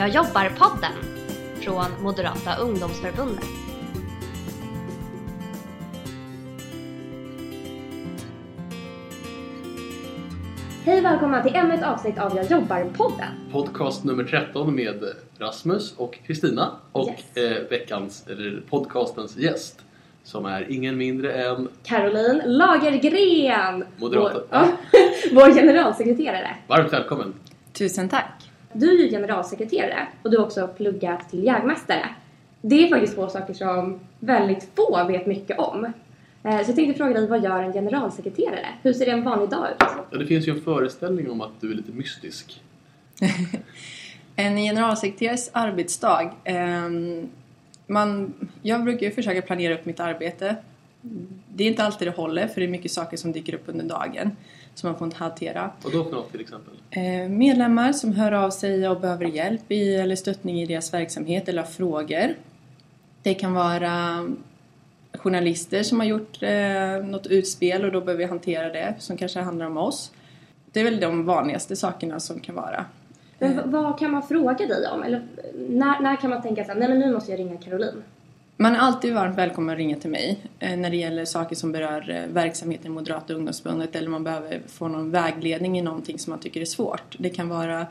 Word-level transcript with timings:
Jag 0.00 0.08
jobbar-podden 0.08 0.92
från 1.60 2.02
Moderata 2.02 2.56
ungdomsförbundet. 2.56 3.44
Hej 10.84 10.98
och 10.98 11.04
välkomna 11.04 11.42
till 11.42 11.54
ännu 11.54 11.74
ett 11.74 11.82
avsnitt 11.84 12.18
av 12.18 12.36
Jag 12.36 12.46
jobbar-podden. 12.50 13.28
Podcast 13.52 14.04
nummer 14.04 14.24
13 14.24 14.74
med 14.74 15.04
Rasmus 15.38 15.94
och 15.96 16.18
Kristina 16.26 16.70
och 16.92 17.08
Yes. 17.08 17.36
eh, 17.58 17.68
veckans, 17.70 18.26
eller 18.26 18.62
podcastens 18.70 19.36
gäst 19.36 19.84
som 20.24 20.46
är 20.46 20.70
ingen 20.70 20.96
mindre 20.96 21.32
än 21.32 21.68
Caroline 21.82 22.42
Lagergren! 22.46 23.84
Moderata. 23.96 24.34
Vår, 24.34 24.44
ja, 24.50 24.68
vår 25.32 25.54
generalsekreterare. 25.54 26.56
varmt 26.66 26.92
välkommen! 26.92 27.34
Tusen 27.72 28.08
tack! 28.08 28.39
Du 28.72 28.90
är 28.98 29.02
ju 29.04 29.10
generalsekreterare 29.10 30.08
och 30.22 30.30
du 30.30 30.36
har 30.38 30.44
också 30.44 30.68
pluggat 30.68 31.30
till 31.30 31.44
jägmästare. 31.44 32.08
Det 32.62 32.84
är 32.84 32.88
faktiskt 32.88 33.14
två 33.14 33.28
saker 33.28 33.54
som 33.54 34.00
väldigt 34.18 34.68
få 34.74 35.04
vet 35.08 35.26
mycket 35.26 35.58
om. 35.58 35.84
Eh, 36.44 36.62
Så 36.62 36.70
jag 36.70 36.76
tänkte 36.76 36.94
fråga 36.98 37.12
dig, 37.14 37.28
vad 37.28 37.44
gör 37.44 37.62
en 37.62 37.72
generalsekreterare? 37.72 38.66
Hur 38.82 38.92
ser 38.92 39.06
en 39.06 39.24
vanlig 39.24 39.48
dag 39.48 39.66
ut? 39.70 39.76
Ja, 40.10 40.18
det 40.18 40.26
finns 40.26 40.48
ju 40.48 40.52
en 40.52 40.60
föreställning 40.60 41.30
om 41.30 41.40
att 41.40 41.60
du 41.60 41.70
är 41.70 41.74
lite 41.74 41.92
mystisk. 41.92 42.60
En 44.36 44.56
generalsekreterares 44.56 45.50
arbetsdag. 45.52 46.30
ehm, 46.44 47.28
man, 47.86 48.34
jag 48.62 48.84
brukar 48.84 49.06
ju 49.06 49.12
försöka 49.12 49.42
planera 49.42 49.74
upp 49.74 49.84
mitt 49.84 50.00
arbete. 50.00 50.56
Det 51.54 51.64
är 51.64 51.68
inte 51.68 51.84
alltid 51.84 52.08
det 52.08 52.12
håller 52.16 52.48
för 52.48 52.60
det 52.60 52.66
är 52.66 52.70
mycket 52.70 52.90
saker 52.92 53.16
som 53.16 53.32
dyker 53.32 53.54
upp 53.54 53.62
under 53.66 53.84
dagen 53.84 54.30
som 54.74 54.88
man 54.88 54.98
får 54.98 55.04
inte 55.04 55.16
hantera. 55.16 55.70
Och 55.84 55.90
då 55.92 56.04
för 56.04 56.10
något 56.10 56.30
till 56.30 56.40
exempel? 56.40 56.74
Eh, 56.90 57.28
medlemmar 57.28 57.92
som 57.92 58.12
hör 58.12 58.32
av 58.32 58.50
sig 58.50 58.88
och 58.88 59.00
behöver 59.00 59.24
hjälp 59.24 59.72
i, 59.72 59.94
eller 59.94 60.16
stöttning 60.16 60.60
i 60.60 60.66
deras 60.66 60.94
verksamhet 60.94 61.48
eller 61.48 61.62
har 61.62 61.70
frågor. 61.70 62.34
Det 63.22 63.34
kan 63.34 63.52
vara 63.52 64.26
journalister 65.12 65.82
som 65.82 66.00
har 66.00 66.06
gjort 66.06 66.42
eh, 66.42 67.04
något 67.04 67.26
utspel 67.26 67.84
och 67.84 67.92
då 67.92 68.00
behöver 68.00 68.24
vi 68.24 68.30
hantera 68.30 68.68
det 68.68 68.94
som 68.98 69.16
kanske 69.16 69.40
handlar 69.40 69.66
om 69.66 69.76
oss. 69.76 70.12
Det 70.72 70.80
är 70.80 70.84
väl 70.84 71.00
de 71.00 71.24
vanligaste 71.24 71.76
sakerna 71.76 72.20
som 72.20 72.40
kan 72.40 72.54
vara. 72.54 72.84
Men 73.38 73.70
vad 73.70 73.98
kan 73.98 74.10
man 74.10 74.22
fråga 74.22 74.66
dig 74.66 74.86
om? 74.94 75.02
Eller 75.02 75.22
när, 75.68 76.00
när 76.00 76.16
kan 76.16 76.30
man 76.30 76.42
tänka 76.42 76.64
så 76.64 76.72
här, 76.72 76.78
nej 76.78 76.88
men 76.88 76.98
nu 76.98 77.12
måste 77.12 77.30
jag 77.30 77.40
ringa 77.40 77.56
Caroline? 77.56 78.02
Man 78.62 78.74
är 78.74 78.78
alltid 78.78 79.14
varmt 79.14 79.38
välkommen 79.38 79.72
att 79.72 79.78
ringa 79.78 79.96
till 79.96 80.10
mig 80.10 80.38
eh, 80.58 80.76
när 80.76 80.90
det 80.90 80.96
gäller 80.96 81.24
saker 81.24 81.56
som 81.56 81.72
berör 81.72 82.10
eh, 82.10 82.32
verksamheten 82.32 82.86
i 82.86 82.88
Moderata 82.88 83.34
ungdomsförbundet 83.34 83.96
eller 83.96 84.08
man 84.08 84.24
behöver 84.24 84.60
få 84.66 84.88
någon 84.88 85.10
vägledning 85.10 85.78
i 85.78 85.82
någonting 85.82 86.18
som 86.18 86.30
man 86.30 86.40
tycker 86.40 86.60
är 86.60 86.64
svårt. 86.64 87.16
Det 87.18 87.30
kan 87.30 87.48
vara 87.48 87.86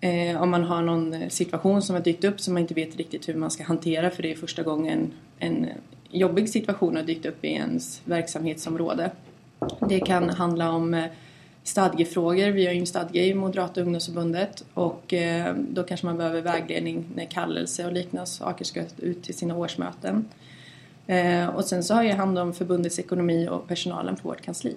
eh, 0.00 0.42
om 0.42 0.50
man 0.50 0.64
har 0.64 0.82
någon 0.82 1.12
eh, 1.12 1.28
situation 1.28 1.82
som 1.82 1.94
har 1.94 2.02
dykt 2.02 2.24
upp 2.24 2.40
som 2.40 2.54
man 2.54 2.60
inte 2.60 2.74
vet 2.74 2.96
riktigt 2.96 3.28
hur 3.28 3.34
man 3.34 3.50
ska 3.50 3.64
hantera 3.64 4.10
för 4.10 4.22
det 4.22 4.32
är 4.32 4.36
första 4.36 4.62
gången 4.62 5.12
en 5.38 5.66
jobbig 6.10 6.48
situation 6.48 6.96
har 6.96 7.02
dykt 7.02 7.26
upp 7.26 7.44
i 7.44 7.48
ens 7.48 8.02
verksamhetsområde. 8.04 9.10
Det 9.88 10.00
kan 10.00 10.30
handla 10.30 10.70
om 10.70 10.94
eh, 10.94 11.04
stadgefrågor. 11.62 12.50
Vi 12.50 12.66
har 12.66 12.72
ju 12.72 12.80
en 12.80 12.86
stadga 12.86 13.22
i 13.22 13.34
Moderata 13.34 13.80
ungdomsförbundet 13.80 14.64
och 14.74 15.14
eh, 15.14 15.54
då 15.54 15.82
kanske 15.82 16.06
man 16.06 16.16
behöver 16.16 16.42
vägledning 16.42 17.06
när 17.14 17.24
kallelse 17.24 17.86
och 17.86 17.92
liknande 17.92 18.26
saker 18.26 18.64
ska 18.64 18.82
ut 18.98 19.22
till 19.22 19.34
sina 19.34 19.56
årsmöten. 19.56 20.24
Eh, 21.06 21.48
och 21.48 21.64
sen 21.64 21.84
så 21.84 21.94
har 21.94 22.02
jag 22.02 22.16
hand 22.16 22.38
om 22.38 22.52
förbundets 22.52 22.98
ekonomi 22.98 23.48
och 23.48 23.68
personalen 23.68 24.16
på 24.16 24.28
vårt 24.28 24.40
kansli. 24.40 24.76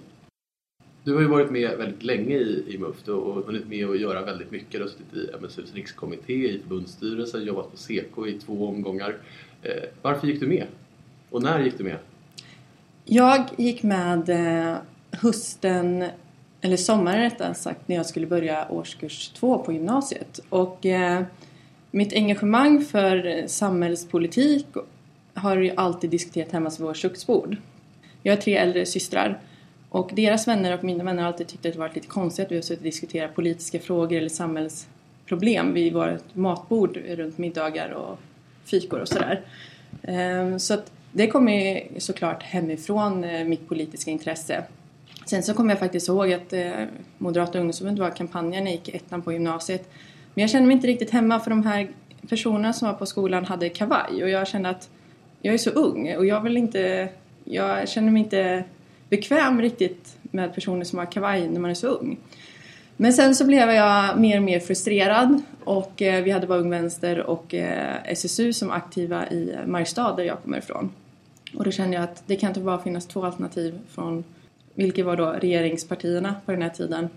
Du 1.04 1.14
har 1.14 1.20
ju 1.20 1.28
varit 1.28 1.50
med 1.50 1.78
väldigt 1.78 2.02
länge 2.02 2.36
i, 2.36 2.64
i 2.74 2.78
MUF 2.78 3.08
och 3.08 3.46
hunnit 3.46 3.68
med 3.68 3.90
att 3.90 4.00
göra 4.00 4.22
väldigt 4.22 4.50
mycket. 4.50 4.72
Du 4.72 4.80
har 4.80 4.88
suttit 4.88 5.14
i 5.14 5.30
MSUs 5.42 5.74
rikskommitté, 5.74 6.32
i 6.32 6.58
förbundsstyrelsen, 6.58 7.44
jobbat 7.44 7.70
på 7.70 7.76
SEKO 7.76 8.26
i 8.26 8.38
två 8.38 8.68
omgångar. 8.68 9.16
Eh, 9.62 9.82
varför 10.02 10.26
gick 10.26 10.40
du 10.40 10.46
med? 10.46 10.66
Och 11.30 11.42
när 11.42 11.60
gick 11.60 11.78
du 11.78 11.84
med? 11.84 11.98
Jag 13.04 13.44
gick 13.56 13.82
med 13.82 14.28
hösten, 15.10 16.04
eller 16.64 16.76
sommaren 16.76 17.20
rättare 17.20 17.54
sagt, 17.54 17.88
när 17.88 17.96
jag 17.96 18.06
skulle 18.06 18.26
börja 18.26 18.66
årskurs 18.70 19.28
två 19.28 19.58
på 19.58 19.72
gymnasiet. 19.72 20.40
Och 20.48 20.86
eh, 20.86 21.22
mitt 21.90 22.12
engagemang 22.12 22.84
för 22.84 23.44
samhällspolitik 23.46 24.66
har 25.34 25.56
ju 25.56 25.72
alltid 25.76 26.10
diskuterat 26.10 26.52
hemma 26.52 26.70
vid 26.70 26.80
vårt 26.80 26.96
köksbord. 26.96 27.56
Jag 28.22 28.32
har 28.36 28.40
tre 28.40 28.56
äldre 28.56 28.86
systrar 28.86 29.40
och 29.88 30.10
deras 30.14 30.48
vänner 30.48 30.78
och 30.78 30.84
mina 30.84 31.04
vänner 31.04 31.22
har 31.22 31.28
alltid 31.28 31.46
tyckt 31.46 31.66
att 31.66 31.72
det 31.72 31.78
varit 31.78 31.94
lite 31.94 32.08
konstigt 32.08 32.44
att 32.46 32.52
vi 32.52 32.56
har 32.56 32.62
suttit 32.62 32.78
och 32.78 32.84
diskuterat 32.84 33.34
politiska 33.34 33.78
frågor 33.78 34.16
eller 34.16 34.28
samhällsproblem 34.28 35.74
vid 35.74 35.92
vårt 35.92 36.34
matbord 36.34 36.96
runt 36.96 37.38
middagar 37.38 37.90
och 37.90 38.18
fikor 38.64 39.00
och 39.00 39.08
sådär. 39.08 39.40
Ehm, 40.02 40.58
så 40.58 40.74
att 40.74 40.92
det 41.12 41.26
kommer 41.26 41.52
ju 41.52 42.00
såklart 42.00 42.42
hemifrån 42.42 43.24
eh, 43.24 43.44
mitt 43.44 43.68
politiska 43.68 44.10
intresse. 44.10 44.64
Sen 45.24 45.42
så 45.42 45.54
kommer 45.54 45.70
jag 45.70 45.78
faktiskt 45.78 46.08
ihåg 46.08 46.32
att 46.32 46.52
eh, 46.52 46.70
Moderata 47.18 47.58
ungdomsförbundet 47.58 48.02
var 48.02 48.10
kampanjen 48.10 48.64
när 48.64 48.70
jag 48.70 48.80
gick 48.80 48.94
ettan 48.94 49.22
på 49.22 49.32
gymnasiet. 49.32 49.90
Men 50.34 50.42
jag 50.42 50.50
kände 50.50 50.66
mig 50.66 50.74
inte 50.74 50.86
riktigt 50.86 51.10
hemma 51.10 51.40
för 51.40 51.50
de 51.50 51.66
här 51.66 51.88
personerna 52.28 52.72
som 52.72 52.88
var 52.88 52.94
på 52.94 53.06
skolan 53.06 53.44
hade 53.44 53.68
kavaj 53.68 54.22
och 54.22 54.28
jag 54.28 54.48
kände 54.48 54.68
att 54.68 54.90
jag 55.42 55.54
är 55.54 55.58
så 55.58 55.70
ung 55.70 56.16
och 56.16 56.26
jag 56.26 56.40
vill 56.40 56.56
inte, 56.56 57.08
jag 57.44 57.88
känner 57.88 58.12
mig 58.12 58.22
inte 58.22 58.64
bekväm 59.08 59.60
riktigt 59.60 60.16
med 60.22 60.54
personer 60.54 60.84
som 60.84 60.98
har 60.98 61.12
kavaj 61.12 61.48
när 61.48 61.60
man 61.60 61.70
är 61.70 61.74
så 61.74 61.86
ung. 61.86 62.18
Men 62.96 63.12
sen 63.12 63.34
så 63.34 63.44
blev 63.44 63.70
jag 63.70 64.18
mer 64.18 64.36
och 64.36 64.42
mer 64.42 64.60
frustrerad 64.60 65.42
och 65.64 66.02
eh, 66.02 66.24
vi 66.24 66.30
hade 66.30 66.46
bara 66.46 66.58
Ung 66.58 66.70
Vänster 66.70 67.20
och 67.20 67.54
eh, 67.54 67.96
SSU 68.04 68.52
som 68.52 68.70
aktiva 68.70 69.28
i 69.28 69.56
Mariestad 69.66 70.16
där 70.16 70.24
jag 70.24 70.42
kommer 70.42 70.58
ifrån. 70.58 70.90
Och 71.54 71.64
då 71.64 71.70
kände 71.70 71.94
jag 71.94 72.04
att 72.04 72.22
det 72.26 72.36
kan 72.36 72.48
inte 72.48 72.60
bara 72.60 72.78
finnas 72.78 73.06
två 73.06 73.24
alternativ 73.24 73.78
från, 73.88 74.24
vilket 74.74 75.06
var 75.06 75.16
då 75.16 75.26
regeringspartierna 75.26 76.34
på 76.46 76.52
den 76.52 76.62
här 76.62 76.70
tiden. 76.70 77.08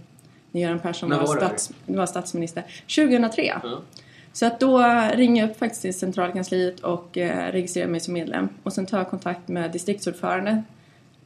När 0.51 0.61
Göran 0.61 0.79
Persson 0.79 1.09
var, 1.09 1.17
var 1.17 1.37
stats, 1.37 1.71
var 1.85 2.05
statsminister. 2.05 2.63
2003. 2.95 3.43
Ja. 3.63 3.81
Så 4.33 4.45
att 4.45 4.59
då 4.59 4.79
ringde 5.13 5.39
jag 5.39 5.49
upp 5.49 5.57
faktiskt 5.57 5.81
till 5.81 5.93
centralkansliet 5.93 6.79
och 6.79 7.17
eh, 7.17 7.51
registrerade 7.51 7.91
mig 7.91 7.99
som 7.99 8.13
medlem. 8.13 8.49
Och 8.63 8.73
sen 8.73 8.85
tar 8.85 8.97
jag 8.97 9.09
kontakt 9.09 9.47
med 9.47 9.71
distriktsordförande 9.71 10.63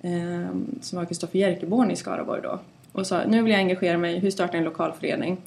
eh, 0.02 0.56
som 0.82 0.98
var 0.98 1.06
Kristoffer 1.06 1.40
Jerkeborn 1.40 1.92
i 1.92 1.96
Skaraborg 1.96 2.42
då. 2.42 2.60
Och 2.92 3.08
sa 3.08 3.24
nu 3.28 3.42
vill 3.42 3.52
jag 3.52 3.60
engagera 3.60 3.98
mig, 3.98 4.20
hur 4.20 4.32
startar 4.32 4.58
en 4.58 4.64
lokal 4.64 4.92
förening? 5.00 5.38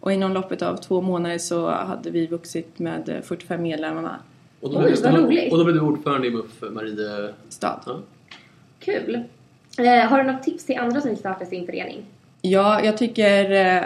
Och 0.00 0.12
inom 0.12 0.32
loppet 0.32 0.62
av 0.62 0.76
två 0.76 1.00
månader 1.00 1.38
så 1.38 1.70
hade 1.70 2.10
vi 2.10 2.26
vuxit 2.26 2.78
med 2.78 3.08
eh, 3.08 3.20
45 3.20 3.62
medlemmar 3.62 4.18
Och 4.60 4.72
då, 4.72 4.80
blev, 4.80 5.52
och 5.52 5.58
då 5.58 5.64
blev 5.64 5.76
du 5.76 5.80
ordförande 5.80 6.26
i 6.26 6.30
MUF, 6.30 6.62
Marie... 6.70 7.32
stad. 7.48 7.80
Ja. 7.86 8.00
Kul! 8.78 9.24
Eh, 9.78 10.08
har 10.08 10.24
du 10.24 10.32
något 10.32 10.42
tips 10.42 10.64
till 10.64 10.78
andra 10.78 11.00
som 11.00 11.10
vill 11.10 11.18
starta 11.18 11.44
sin 11.44 11.66
förening? 11.66 12.02
Ja, 12.42 12.84
jag 12.84 12.98
tycker 12.98 13.50
eh, 13.50 13.82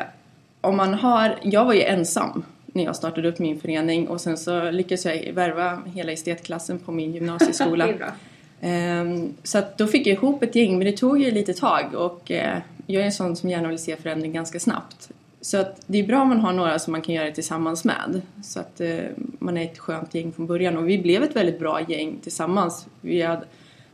om 0.60 0.76
man 0.76 0.94
har... 0.94 1.38
Jag 1.42 1.64
var 1.64 1.74
ju 1.74 1.82
ensam 1.82 2.44
när 2.66 2.84
jag 2.84 2.96
startade 2.96 3.28
upp 3.28 3.38
min 3.38 3.60
förening 3.60 4.08
och 4.08 4.20
sen 4.20 4.36
så 4.36 4.70
lyckades 4.70 5.06
jag 5.06 5.32
värva 5.32 5.82
hela 5.94 6.12
estetklassen 6.12 6.78
på 6.78 6.92
min 6.92 7.12
gymnasieskola. 7.12 7.86
det 7.86 7.92
är 7.92 7.96
bra. 7.96 8.12
Ehm, 8.60 9.34
så 9.42 9.58
att 9.58 9.78
då 9.78 9.86
fick 9.86 10.06
jag 10.06 10.14
ihop 10.14 10.42
ett 10.42 10.54
gäng, 10.54 10.78
men 10.78 10.86
det 10.86 10.96
tog 10.96 11.20
ju 11.20 11.30
lite 11.30 11.54
tag 11.54 11.94
och 11.94 12.30
eh, 12.30 12.58
jag 12.86 13.02
är 13.02 13.06
en 13.06 13.12
sån 13.12 13.36
som 13.36 13.50
gärna 13.50 13.68
vill 13.68 13.78
se 13.78 13.96
förändring 13.96 14.32
ganska 14.32 14.60
snabbt. 14.60 15.10
Så 15.40 15.58
att 15.58 15.82
det 15.86 15.98
är 15.98 16.06
bra 16.06 16.22
om 16.22 16.28
man 16.28 16.40
har 16.40 16.52
några 16.52 16.78
som 16.78 16.92
man 16.92 17.02
kan 17.02 17.14
göra 17.14 17.26
det 17.26 17.32
tillsammans 17.32 17.84
med. 17.84 18.22
Så 18.42 18.60
att 18.60 18.80
eh, 18.80 18.98
man 19.38 19.56
är 19.56 19.64
ett 19.64 19.78
skönt 19.78 20.14
gäng 20.14 20.32
från 20.32 20.46
början 20.46 20.76
och 20.76 20.88
vi 20.88 20.98
blev 20.98 21.22
ett 21.22 21.36
väldigt 21.36 21.58
bra 21.58 21.80
gäng 21.88 22.18
tillsammans. 22.22 22.86
Vi 23.00 23.22
hade, 23.22 23.44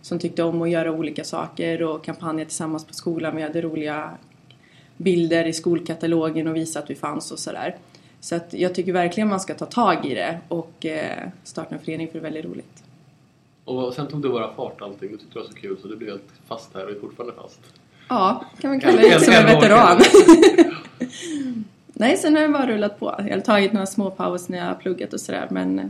som 0.04 0.18
tyckte 0.18 0.42
om 0.42 0.62
att 0.62 0.70
göra 0.70 0.92
olika 0.92 1.24
saker 1.24 1.82
och 1.82 2.04
kampanja 2.04 2.44
tillsammans 2.44 2.84
på 2.84 2.94
skolan. 2.94 3.36
Vi 3.36 3.42
hade 3.42 3.60
roliga 3.60 4.10
bilder 4.96 5.44
i 5.44 5.52
skolkatalogen 5.52 6.46
och 6.46 6.56
visa 6.56 6.78
att 6.78 6.90
vi 6.90 6.94
fanns 6.94 7.32
och 7.32 7.38
sådär. 7.38 7.76
Så 8.20 8.34
att 8.34 8.52
jag 8.52 8.74
tycker 8.74 8.92
verkligen 8.92 9.28
man 9.28 9.40
ska 9.40 9.54
ta 9.54 9.66
tag 9.66 10.06
i 10.06 10.14
det 10.14 10.38
och 10.48 10.86
eh, 10.86 11.28
starta 11.44 11.74
en 11.74 11.80
förening 11.80 12.06
för 12.06 12.12
det 12.12 12.18
är 12.20 12.22
väldigt 12.22 12.44
roligt. 12.44 12.84
Och 13.64 13.94
sen 13.94 14.06
tog 14.06 14.22
det 14.22 14.28
bara 14.28 14.54
fart 14.54 14.82
allting. 14.82 15.10
Du 15.10 15.16
tyckte 15.16 15.34
det 15.34 15.38
var 15.38 15.46
så 15.46 15.54
kul 15.54 15.76
så 15.82 15.88
du 15.88 15.96
blev 15.96 16.10
helt 16.10 16.32
fast 16.46 16.74
här 16.74 16.84
och 16.84 16.90
är 16.90 17.00
fortfarande 17.00 17.34
fast. 17.34 17.60
Ja, 18.08 18.44
kan 18.60 18.70
man 18.70 18.80
kalla 18.80 18.98
det 18.98 19.20
som 19.20 19.34
en 19.34 19.46
veteran. 19.46 20.00
Nej, 21.86 22.16
sen 22.16 22.36
har 22.36 22.42
det 22.42 22.48
bara 22.48 22.66
rullat 22.66 23.00
på. 23.00 23.14
Jag 23.18 23.34
har 23.34 23.40
tagit 23.40 23.72
några 23.72 23.86
små 23.86 24.10
pauser 24.10 24.50
när 24.50 24.58
jag 24.58 24.66
har 24.66 24.74
pluggat 24.74 25.12
och 25.12 25.20
sådär 25.20 25.48
men 25.50 25.78
eh, 25.78 25.86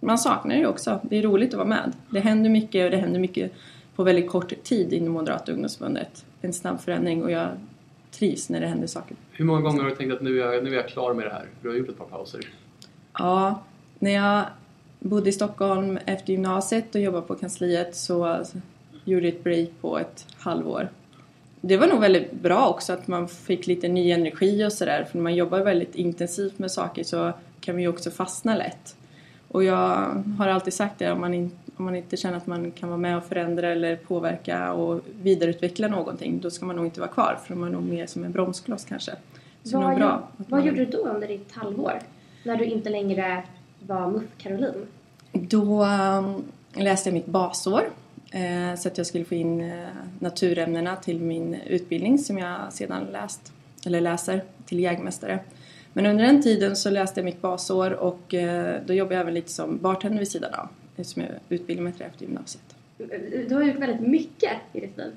man 0.00 0.18
saknar 0.18 0.56
det 0.56 0.66
också. 0.66 1.00
Det 1.02 1.16
är 1.16 1.22
roligt 1.22 1.50
att 1.50 1.58
vara 1.58 1.68
med. 1.68 1.92
Det 2.10 2.20
händer 2.20 2.50
mycket 2.50 2.84
och 2.84 2.90
det 2.90 2.96
händer 2.96 3.20
mycket 3.20 3.52
på 3.96 4.02
väldigt 4.02 4.30
kort 4.30 4.62
tid 4.62 4.92
inom 4.92 5.12
Moderata 5.12 5.52
ungdomsförbundet. 5.52 6.24
En 6.40 6.52
snabb 6.52 6.80
förändring 6.80 7.24
och 7.24 7.30
jag 7.30 7.48
trivs 8.10 8.48
när 8.48 8.60
det 8.60 8.66
händer 8.66 8.86
saker. 8.86 9.16
Hur 9.32 9.44
många 9.44 9.60
gånger 9.60 9.82
har 9.82 9.90
du 9.90 9.96
tänkt 9.96 10.12
att 10.12 10.22
nu 10.22 10.40
är 10.40 10.52
jag, 10.52 10.64
nu 10.64 10.70
är 10.70 10.74
jag 10.74 10.88
klar 10.88 11.14
med 11.14 11.26
det 11.26 11.30
här? 11.30 11.46
Du 11.62 11.68
har 11.68 11.76
gjort 11.76 11.88
ett 11.88 11.98
par 11.98 12.04
pauser. 12.04 12.40
Ja, 13.18 13.62
när 13.98 14.10
jag 14.10 14.44
bodde 15.00 15.28
i 15.28 15.32
Stockholm 15.32 15.98
efter 16.06 16.32
gymnasiet 16.32 16.94
och 16.94 17.00
jobbade 17.00 17.26
på 17.26 17.34
kansliet 17.34 17.96
så 17.96 18.44
gjorde 19.04 19.26
jag 19.26 19.34
ett 19.34 19.44
break 19.44 19.68
på 19.80 19.98
ett 19.98 20.26
halvår. 20.36 20.88
det 21.60 21.76
var 21.76 21.86
nog 21.86 22.00
väldigt 22.00 22.32
bra 22.32 22.68
också 22.68 22.92
att 22.92 23.06
man 23.06 23.28
fick 23.28 23.66
lite 23.66 23.88
ny 23.88 24.10
energi 24.10 24.64
och 24.66 24.72
sådär. 24.72 25.06
För 25.10 25.18
när 25.18 25.22
man 25.22 25.34
jobbar 25.34 25.60
väldigt 25.60 25.94
intensivt 25.94 26.58
med 26.58 26.70
saker 26.70 27.04
så 27.04 27.32
kan 27.60 27.74
man 27.74 27.82
ju 27.82 27.88
också 27.88 28.10
fastna 28.10 28.56
lätt. 28.56 28.96
Och 29.56 29.64
jag 29.64 30.22
har 30.38 30.48
alltid 30.48 30.74
sagt 30.74 30.98
det, 30.98 31.12
om 31.12 31.20
man, 31.20 31.34
in, 31.34 31.50
om 31.76 31.84
man 31.84 31.96
inte 31.96 32.16
känner 32.16 32.36
att 32.36 32.46
man 32.46 32.70
kan 32.70 32.88
vara 32.88 32.98
med 32.98 33.16
och 33.16 33.24
förändra 33.24 33.68
eller 33.68 33.96
påverka 33.96 34.72
och 34.72 35.00
vidareutveckla 35.22 35.88
någonting, 35.88 36.40
då 36.40 36.50
ska 36.50 36.66
man 36.66 36.76
nog 36.76 36.84
inte 36.84 37.00
vara 37.00 37.10
kvar. 37.10 37.38
För 37.46 37.54
man 37.54 37.68
är 37.68 37.72
nog 37.72 37.82
mer 37.82 38.06
som 38.06 38.24
en 38.24 38.32
bromskloss 38.32 38.84
kanske. 38.84 39.12
Så 39.62 39.80
vad 39.80 39.96
bra 39.96 40.28
vad 40.36 40.50
man- 40.50 40.66
gjorde 40.66 40.84
du 40.84 40.90
då 40.90 40.98
under 40.98 41.28
ditt 41.28 41.52
halvår? 41.52 41.98
När 42.42 42.56
du 42.56 42.64
inte 42.64 42.90
längre 42.90 43.42
var 43.86 44.10
MUF 44.10 44.24
Caroline? 44.38 44.86
Då 45.32 45.84
um, 45.84 46.44
läste 46.72 47.08
jag 47.08 47.14
mitt 47.14 47.26
basår 47.26 47.82
eh, 48.30 48.78
så 48.78 48.88
att 48.88 48.98
jag 48.98 49.06
skulle 49.06 49.24
få 49.24 49.34
in 49.34 49.60
eh, 49.60 49.88
naturämnena 50.18 50.96
till 50.96 51.20
min 51.20 51.54
utbildning 51.54 52.18
som 52.18 52.38
jag 52.38 52.72
sedan 52.72 53.06
läst, 53.12 53.52
eller 53.86 54.00
läser 54.00 54.42
till 54.66 54.80
jägmästare. 54.80 55.38
Men 55.96 56.06
under 56.06 56.24
den 56.24 56.42
tiden 56.42 56.76
så 56.76 56.90
läste 56.90 57.20
jag 57.20 57.24
mitt 57.24 57.42
basår 57.42 57.90
och 57.90 58.34
eh, 58.34 58.80
då 58.86 58.94
jobbade 58.94 59.14
jag 59.14 59.20
även 59.20 59.34
lite 59.34 59.50
som 59.50 59.78
bartender 59.78 60.18
vid 60.18 60.28
sidan 60.28 60.54
av 60.54 60.68
eftersom 60.96 61.22
jag 61.22 61.30
utbildade 61.48 61.84
mig 61.84 61.92
till 61.92 62.00
det 62.00 62.06
efter 62.06 62.24
gymnasiet. 62.24 62.76
Du 63.48 63.54
har 63.54 63.62
gjort 63.62 63.78
väldigt 63.78 64.08
mycket 64.08 64.52
i 64.72 64.80
ditt 64.80 64.96
liv. 64.96 65.12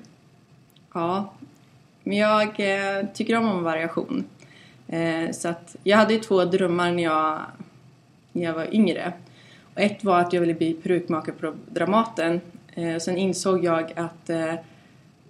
Ja, 0.94 1.32
men 2.02 2.16
jag 2.16 2.48
eh, 2.48 3.06
tycker 3.14 3.36
om 3.36 3.48
en 3.48 3.62
variation. 3.62 4.24
Eh, 4.88 5.30
så 5.32 5.48
att 5.48 5.76
jag 5.84 5.96
hade 5.96 6.14
ju 6.14 6.20
två 6.20 6.44
drömmar 6.44 6.92
när 6.92 7.02
jag, 7.02 7.40
när 8.32 8.42
jag 8.42 8.54
var 8.54 8.74
yngre. 8.74 9.12
Och 9.74 9.80
ett 9.80 10.04
var 10.04 10.20
att 10.20 10.32
jag 10.32 10.40
ville 10.40 10.54
bli 10.54 10.74
perukmakare 10.74 11.34
på 11.34 11.54
Dramaten. 11.70 12.40
Sen 13.00 13.16
insåg 13.16 13.64
jag 13.64 13.92
att 13.96 14.26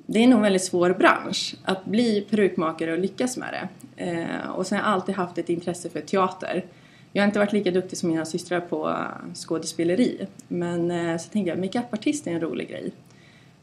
det 0.06 0.18
är 0.18 0.26
nog 0.26 0.36
en 0.36 0.42
väldigt 0.42 0.64
svår 0.64 0.90
bransch 0.90 1.54
att 1.64 1.84
bli 1.84 2.26
perukmakare 2.30 2.92
och 2.92 2.98
lyckas 2.98 3.36
med 3.36 3.48
det. 3.52 3.79
Eh, 4.00 4.50
och 4.50 4.66
sen 4.66 4.78
har 4.78 4.84
jag 4.84 4.94
alltid 4.94 5.14
haft 5.14 5.38
ett 5.38 5.48
intresse 5.48 5.90
för 5.90 6.00
teater. 6.00 6.64
Jag 7.12 7.22
har 7.22 7.26
inte 7.26 7.38
varit 7.38 7.52
lika 7.52 7.70
duktig 7.70 7.98
som 7.98 8.08
mina 8.08 8.24
systrar 8.24 8.60
på 8.60 8.88
eh, 8.88 9.34
skådespeleri. 9.34 10.26
Men 10.48 10.90
eh, 10.90 11.16
så 11.16 11.30
tänkte 11.30 11.50
jag, 11.50 11.58
makeupartist 11.58 12.26
är 12.26 12.30
en 12.30 12.40
rolig 12.40 12.68
grej. 12.68 12.92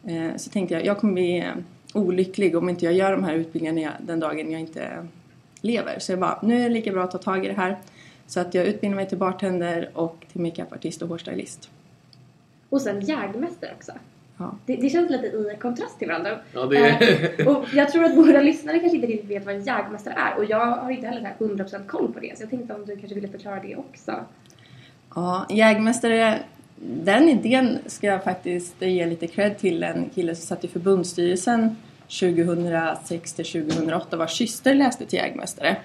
Eh, 0.03 0.35
så 0.37 0.49
tänkte 0.49 0.73
jag, 0.73 0.85
jag 0.85 0.97
kommer 0.97 1.13
bli 1.13 1.39
eh, 1.39 1.53
olycklig 1.93 2.57
om 2.57 2.69
inte 2.69 2.85
jag 2.85 2.93
gör 2.93 3.11
de 3.11 3.23
här 3.23 3.33
utbildningarna 3.33 3.93
den 3.99 4.19
dagen 4.19 4.51
jag 4.51 4.61
inte 4.61 5.07
lever. 5.61 5.99
Så 5.99 6.11
jag 6.11 6.19
bara, 6.19 6.39
nu 6.43 6.59
är 6.59 6.63
det 6.63 6.73
lika 6.73 6.91
bra 6.91 7.03
att 7.03 7.11
ta 7.11 7.17
tag 7.17 7.45
i 7.45 7.47
det 7.47 7.53
här. 7.53 7.77
Så 8.27 8.39
att 8.39 8.53
jag 8.53 8.65
utbildar 8.65 8.95
mig 8.95 9.09
till 9.09 9.17
bartender 9.17 9.91
och 9.93 10.25
till 10.31 10.41
makeupartist 10.41 11.01
och 11.01 11.09
hårstylist. 11.09 11.69
Och 12.69 12.81
sen 12.81 13.01
jägmästare 13.01 13.71
också. 13.77 13.91
Ja. 14.37 14.55
Det, 14.65 14.75
det 14.75 14.89
känns 14.89 15.11
lite 15.11 15.27
i 15.27 15.57
kontrast 15.61 15.99
till 15.99 16.07
varandra. 16.07 16.39
Ja, 16.53 16.65
det 16.65 16.77
Eh, 16.77 17.47
och 17.47 17.65
jag 17.73 17.91
tror 17.91 18.03
att 18.03 18.17
våra 18.17 18.41
lyssnare 18.41 18.79
kanske 18.79 18.95
inte 18.95 19.07
riktigt 19.07 19.29
vet 19.29 19.45
vad 19.45 19.55
en 19.55 19.63
jägmästare 19.63 20.13
är. 20.13 20.37
Och 20.37 20.45
jag 20.45 20.65
har 20.65 20.91
inte 20.91 21.07
heller 21.07 21.21
så 21.21 21.45
här 21.45 21.55
100% 21.55 21.87
koll 21.87 22.13
på 22.13 22.19
det. 22.19 22.37
Så 22.37 22.43
jag 22.43 22.49
tänkte 22.49 22.73
om 22.73 22.85
du 22.85 22.95
kanske 22.95 23.15
ville 23.15 23.27
förklara 23.27 23.59
det 23.61 23.75
också. 23.75 24.13
Ja, 25.15 25.45
jägmästare, 25.49 26.39
den 26.75 27.29
idén 27.29 27.77
ska 27.85 28.07
jag 28.07 28.23
faktiskt 28.23 28.81
ge 28.81 29.05
lite 29.05 29.27
cred 29.27 29.57
till 29.57 29.83
en 29.83 30.09
kille 30.15 30.35
som 30.35 30.45
satt 30.45 30.63
i 30.63 30.67
förbundsstyrelsen 30.67 31.75
2006 32.19 33.33
till 33.33 33.45
2008 33.45 34.17
vars 34.17 34.37
syster 34.37 34.75
läste 34.75 35.05
till 35.05 35.19
jägmästare. 35.19 35.77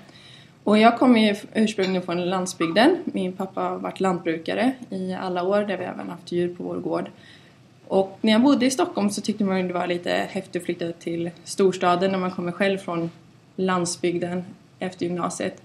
Och 0.64 0.78
jag 0.78 0.98
kommer 0.98 1.20
ju 1.20 1.37
ursprungligen 1.55 2.02
från 2.02 2.31
landsbygden. 2.31 2.96
Min 3.05 3.32
pappa 3.32 3.60
har 3.60 3.78
varit 3.78 4.00
lantbrukare 4.00 4.72
i 4.90 5.14
alla 5.14 5.43
år 5.43 5.62
där 5.62 5.76
vi 5.76 5.84
även 5.84 6.08
haft 6.08 6.32
djur 6.32 6.55
på 6.55 6.64
vår 6.64 6.76
gård. 6.76 7.10
Och 7.93 8.19
när 8.21 8.33
jag 8.33 8.43
bodde 8.43 8.67
i 8.67 8.71
Stockholm 8.71 9.11
så 9.11 9.21
tyckte 9.21 9.44
man 9.44 9.61
ju 9.61 9.69
det 9.69 9.75
var 9.75 9.87
lite 9.87 10.11
häftigt 10.11 10.62
att 10.62 10.67
flytta 10.67 10.93
till 10.93 11.31
storstaden 11.44 12.12
när 12.12 12.19
man 12.19 12.31
kommer 12.31 12.53
själv 12.53 12.79
från 12.79 13.11
landsbygden 13.56 14.44
efter 14.79 15.06
gymnasiet. 15.06 15.62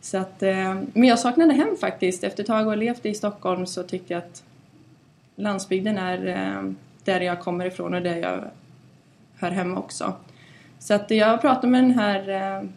Så 0.00 0.18
att, 0.18 0.42
eh, 0.42 0.74
men 0.92 1.04
jag 1.04 1.18
saknade 1.18 1.52
hem 1.52 1.76
faktiskt. 1.80 2.24
Efter 2.24 2.42
ett 2.42 2.46
tag 2.46 2.66
och 2.66 2.76
levt 2.76 3.06
i 3.06 3.14
Stockholm 3.14 3.66
så 3.66 3.82
tyckte 3.82 4.12
jag 4.12 4.22
att 4.22 4.42
landsbygden 5.34 5.98
är 5.98 6.26
eh, 6.26 6.72
där 7.04 7.20
jag 7.20 7.40
kommer 7.40 7.66
ifrån 7.66 7.94
och 7.94 8.02
där 8.02 8.16
jag 8.16 8.44
hör 9.34 9.50
hemma 9.50 9.78
också. 9.78 10.12
Så 10.78 10.94
att 10.94 11.10
jag 11.10 11.40
pratade 11.40 11.66
med 11.66 11.84
den 11.84 11.98
här 11.98 12.28
eh, 12.28 12.68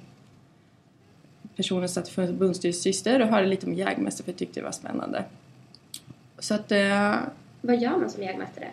personen 1.55 1.89
som 1.89 2.03
satt 2.03 2.09
i 2.09 2.13
förbundsstyrelsesyster 2.13 3.21
och 3.21 3.27
hörde 3.27 3.47
lite 3.47 3.65
om 3.65 3.73
jägmästare 3.73 4.25
för 4.25 4.31
jag 4.31 4.39
tyckte 4.39 4.59
det 4.59 4.63
var 4.63 4.71
spännande. 4.71 5.23
Så 6.39 6.53
att 6.53 6.71
Vad 7.61 7.81
gör 7.81 7.97
man 7.97 8.09
som 8.09 8.23
jägmästare? 8.23 8.67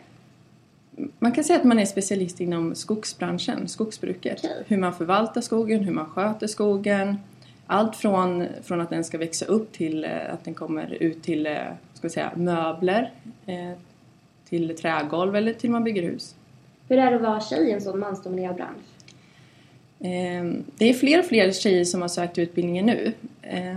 Man 1.19 1.33
kan 1.33 1.45
säga 1.45 1.59
att 1.59 1.65
man 1.65 1.79
är 1.79 1.85
specialist 1.85 2.41
inom 2.41 2.75
skogsbranschen, 2.75 3.69
skogsbruket. 3.69 4.39
Okej. 4.45 4.65
Hur 4.67 4.77
man 4.77 4.95
förvaltar 4.95 5.41
skogen, 5.41 5.85
hur 5.85 5.93
man 5.93 6.07
sköter 6.07 6.47
skogen. 6.47 7.17
Allt 7.67 7.97
från, 7.97 8.47
från 8.63 8.81
att 8.81 8.91
den 8.91 9.05
ska 9.05 9.19
växa 9.19 9.45
upp 9.45 9.73
till 9.73 10.05
eh, 10.05 10.11
att 10.33 10.45
den 10.45 10.55
kommer 10.55 10.95
ut 11.01 11.23
till 11.23 11.47
eh, 11.47 11.57
ska 11.95 12.09
säga, 12.09 12.33
möbler, 12.37 13.13
eh, 13.47 13.73
till 14.49 14.77
trägolv 14.77 15.37
eller 15.37 15.53
till 15.53 15.71
man 15.71 15.85
bygger 15.85 16.03
hus. 16.03 16.35
Hur 16.89 16.99
är 16.99 17.11
det 17.11 17.17
att 17.17 17.23
vara 17.23 17.41
tjej 17.41 17.69
i 17.69 17.73
en 17.73 17.81
sån 17.81 17.99
mansdominerad 17.99 18.57
bransch? 18.57 18.87
Eh, 20.01 20.63
Det 20.79 20.91
är 20.91 20.95
fler 20.95 21.19
och 21.19 21.25
fler 21.25 21.53
tjejer 21.53 21.85
som 21.85 22.01
har 22.01 22.09
sökt 22.09 22.39
utbildningen 22.39 22.87
nu. 22.87 23.13
Eh, 23.43 23.77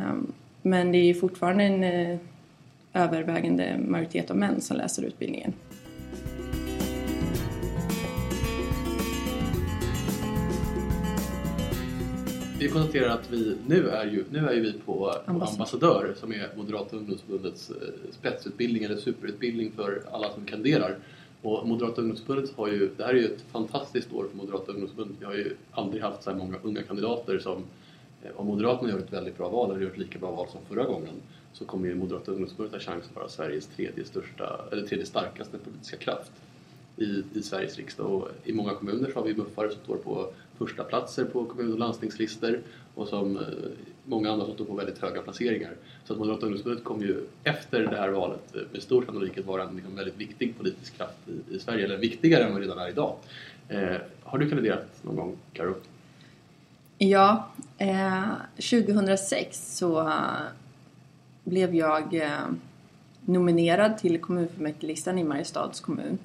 Men 0.61 0.91
det 0.91 0.97
är 0.97 1.13
fortfarande 1.13 1.63
en 1.63 2.19
övervägande 2.93 3.77
majoritet 3.87 4.31
av 4.31 4.37
män 4.37 4.61
som 4.61 4.77
läser 4.77 5.03
utbildningen. 5.03 5.53
Vi 12.59 12.67
konstaterar 12.67 13.09
att 13.09 13.31
vi 13.31 13.57
nu 13.67 13.89
är 13.89 14.05
ju, 14.05 14.25
nu 14.29 14.47
är 14.47 14.53
ju 14.53 14.61
vi 14.61 14.73
på, 14.73 15.13
Ambassadör. 15.25 15.53
ambassadör 15.53 16.13
som 16.19 16.33
är 16.33 16.49
Moderata 16.57 16.97
ungdomsförbundets 16.97 17.69
eh, 17.69 17.75
spetsutbildning 18.11 18.83
eller 18.83 18.97
superutbildning 18.97 19.71
för 19.71 20.03
alla 20.11 20.33
som 20.33 20.45
kandiderar. 20.45 20.95
Och 21.41 21.67
Moderata 21.67 22.01
ungdomsförbundet 22.01 22.51
har 22.55 22.67
ju, 22.67 22.89
det 22.97 23.03
här 23.03 23.13
är 23.13 23.17
ju 23.17 23.25
ett 23.25 23.41
fantastiskt 23.51 24.13
år 24.13 24.27
för 24.31 24.37
Moderata 24.37 24.71
ungdomsförbundet. 24.71 25.17
Vi 25.19 25.25
har 25.25 25.33
ju 25.33 25.55
aldrig 25.71 26.03
haft 26.03 26.23
så 26.23 26.29
här 26.29 26.37
många 26.37 26.57
unga 26.63 26.83
kandidater 26.83 27.39
som 27.39 27.63
eh, 28.23 28.31
om 28.35 28.47
Moderaterna 28.47 28.89
gör 28.89 28.99
ett 28.99 29.13
väldigt 29.13 29.37
bra 29.37 29.49
val, 29.49 29.71
eller 29.71 29.81
gör 29.81 29.91
ett 29.91 29.97
lika 29.97 30.19
bra 30.19 30.31
val 30.31 30.47
som 30.51 30.61
förra 30.67 30.85
gången, 30.85 31.15
så 31.53 31.65
kommer 31.65 31.87
ju 31.87 31.95
Moderata 31.95 32.31
ungdomsförbundet 32.31 32.85
ha 32.85 32.93
chans 32.93 33.05
att 33.09 33.15
vara 33.15 33.29
Sveriges 33.29 33.67
tredje 33.67 34.05
största, 34.05 34.59
eller 34.71 34.87
tredje 34.87 35.05
starkaste 35.05 35.57
politiska 35.57 35.97
kraft 35.97 36.31
i, 36.99 37.23
i 37.33 37.41
Sveriges 37.41 37.77
riksdag. 37.77 38.11
Och 38.11 38.27
I 38.43 38.53
många 38.53 38.73
kommuner 38.73 39.11
så 39.13 39.19
har 39.19 39.25
vi 39.25 39.35
muffare 39.35 39.69
som 39.69 39.81
står 39.83 39.95
på 39.95 40.27
första 40.57 40.83
platser 40.83 41.25
på 41.25 41.45
kommun 41.45 41.73
och 41.73 41.79
landstingslistor 41.79 42.59
och 42.95 43.07
som 43.07 43.37
eh, 43.37 43.43
många 44.05 44.31
andra 44.31 44.45
som 44.45 44.53
står 44.53 44.65
på 44.65 44.75
väldigt 44.75 44.97
höga 44.97 45.21
placeringar. 45.21 45.71
Så 46.05 46.13
att 46.13 46.19
Moderata 46.19 46.45
ungdomsförbundet 46.45 46.83
kommer 46.83 47.03
ju 47.03 47.25
efter 47.43 47.79
det 47.79 47.97
här 47.97 48.09
valet 48.09 48.55
eh, 48.55 48.61
med 48.71 48.83
stor 48.83 49.05
sannolikhet 49.05 49.45
vara 49.45 49.63
en 49.63 49.75
liksom, 49.75 49.95
väldigt 49.95 50.17
viktig 50.17 50.57
politisk 50.57 50.97
kraft 50.97 51.17
i, 51.27 51.55
i 51.55 51.59
Sverige, 51.59 51.85
eller 51.85 51.97
viktigare 51.97 52.43
än 52.43 52.51
vad 52.51 52.61
det 52.61 52.65
redan 52.65 52.79
är 52.79 52.89
idag. 52.89 53.15
Eh, 53.69 53.97
har 54.23 54.37
du 54.37 54.49
kandiderat 54.49 55.03
någon 55.03 55.15
gång, 55.15 55.37
Karo? 55.53 55.75
Ja, 56.97 57.49
eh, 57.77 58.31
2006 58.55 59.77
så 59.77 60.11
blev 61.43 61.75
jag 61.75 62.15
eh, 62.15 62.47
nominerad 63.25 63.97
till 63.97 64.21
kommunfullmäktigelistan 64.21 65.17
i 65.17 65.23
Mariestads 65.23 65.79
kommun. 65.79 66.17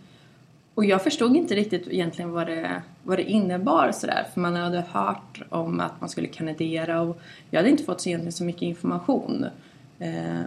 Och 0.75 0.85
jag 0.85 1.02
förstod 1.02 1.37
inte 1.37 1.54
riktigt 1.54 1.88
egentligen 1.88 2.31
vad 2.31 2.47
det, 2.47 2.83
vad 3.02 3.19
det 3.19 3.31
innebar 3.31 3.93
sådär, 3.93 4.26
för 4.35 4.40
man 4.40 4.57
hade 4.57 4.85
hört 4.90 5.43
om 5.49 5.81
att 5.81 6.00
man 6.00 6.09
skulle 6.09 6.26
kandidera 6.26 7.00
och 7.00 7.21
jag 7.50 7.59
hade 7.59 7.71
inte 7.71 7.85
fått 7.85 8.00
så 8.00 8.09
egentligen 8.09 8.33
så 8.33 8.45
mycket 8.45 8.62
information. 8.62 9.47
Eh, 9.99 10.43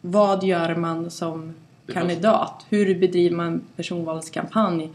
vad 0.00 0.44
gör 0.44 0.74
man 0.74 1.10
som 1.10 1.54
kandidat? 1.92 2.66
Hur 2.68 2.98
bedriver 2.98 3.36
man 3.36 3.62
personvalskampanj? 3.76 4.90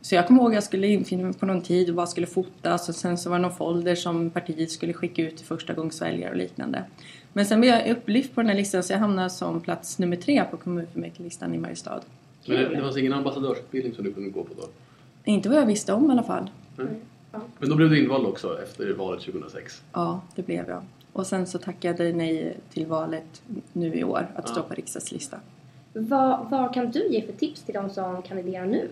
Så 0.00 0.14
jag 0.14 0.26
kommer 0.26 0.42
ihåg 0.42 0.50
att 0.50 0.54
jag 0.54 0.64
skulle 0.64 0.86
infinna 0.86 1.24
mig 1.24 1.34
på 1.34 1.46
någon 1.46 1.62
tid 1.62 1.88
och 1.88 1.94
bara 1.94 2.06
skulle 2.06 2.26
fotas 2.26 2.88
och 2.88 2.94
sen 2.94 3.18
så 3.18 3.30
var 3.30 3.36
det 3.36 3.42
någon 3.42 3.56
folder 3.56 3.94
som 3.94 4.30
partiet 4.30 4.70
skulle 4.70 4.92
skicka 4.92 5.22
ut 5.22 5.36
till 5.36 5.46
första 5.46 5.72
gångsväljare 5.72 6.30
och 6.30 6.36
liknande. 6.36 6.84
Men 7.32 7.46
sen 7.46 7.60
blev 7.60 7.74
jag 7.74 7.90
upplyft 7.90 8.34
på 8.34 8.40
den 8.40 8.50
här 8.50 8.56
listan 8.56 8.82
så 8.82 8.92
jag 8.92 8.98
hamnade 8.98 9.30
som 9.30 9.60
plats 9.60 9.98
nummer 9.98 10.16
tre 10.16 10.44
på 10.50 10.56
kommunfullmäktigelistan 10.56 11.54
i 11.54 11.58
Mariestad. 11.58 12.00
Men 12.46 12.56
det, 12.56 12.68
det 12.68 12.80
fanns 12.80 12.96
ingen 12.96 13.12
ambassadörsutbildning 13.12 13.94
som 13.94 14.04
du 14.04 14.12
kunde 14.12 14.30
gå 14.30 14.44
på 14.44 14.54
då? 14.56 14.68
Inte 15.24 15.48
vad 15.48 15.58
jag 15.58 15.66
visste 15.66 15.92
om 15.92 16.08
i 16.08 16.12
alla 16.12 16.22
fall. 16.22 16.50
Ja. 17.32 17.40
Men 17.58 17.68
då 17.68 17.74
blev 17.76 17.90
du 17.90 18.02
invald 18.02 18.26
också 18.26 18.62
efter 18.62 18.92
valet 18.92 19.20
2006? 19.24 19.82
Ja, 19.92 20.20
det 20.34 20.42
blev 20.46 20.68
jag. 20.68 20.82
Och 21.12 21.26
sen 21.26 21.46
så 21.46 21.58
tackade 21.58 22.04
jag 22.04 22.16
nej 22.16 22.56
till 22.72 22.86
valet 22.86 23.42
nu 23.72 23.94
i 23.94 24.04
år 24.04 24.26
att 24.34 24.48
stå 24.48 24.60
Ja. 24.60 24.64
på 24.68 24.74
riksdagslista. 24.74 25.36
Vad, 25.92 26.50
vad 26.50 26.74
kan 26.74 26.90
du 26.90 27.08
ge 27.08 27.22
för 27.26 27.32
tips 27.32 27.62
till 27.62 27.74
de 27.74 27.90
som 27.90 28.22
kandiderar 28.22 28.66
nu? 28.66 28.88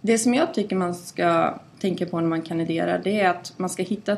Det 0.00 0.18
som 0.18 0.34
jag 0.34 0.54
tycker 0.54 0.76
man 0.76 0.94
ska 0.94 1.58
tänka 1.80 2.06
på 2.06 2.20
när 2.20 2.28
man 2.28 2.42
kandiderar 2.42 3.00
det 3.04 3.20
är 3.20 3.30
att 3.30 3.54
man 3.56 3.70
ska 3.70 3.82
hitta 3.82 4.16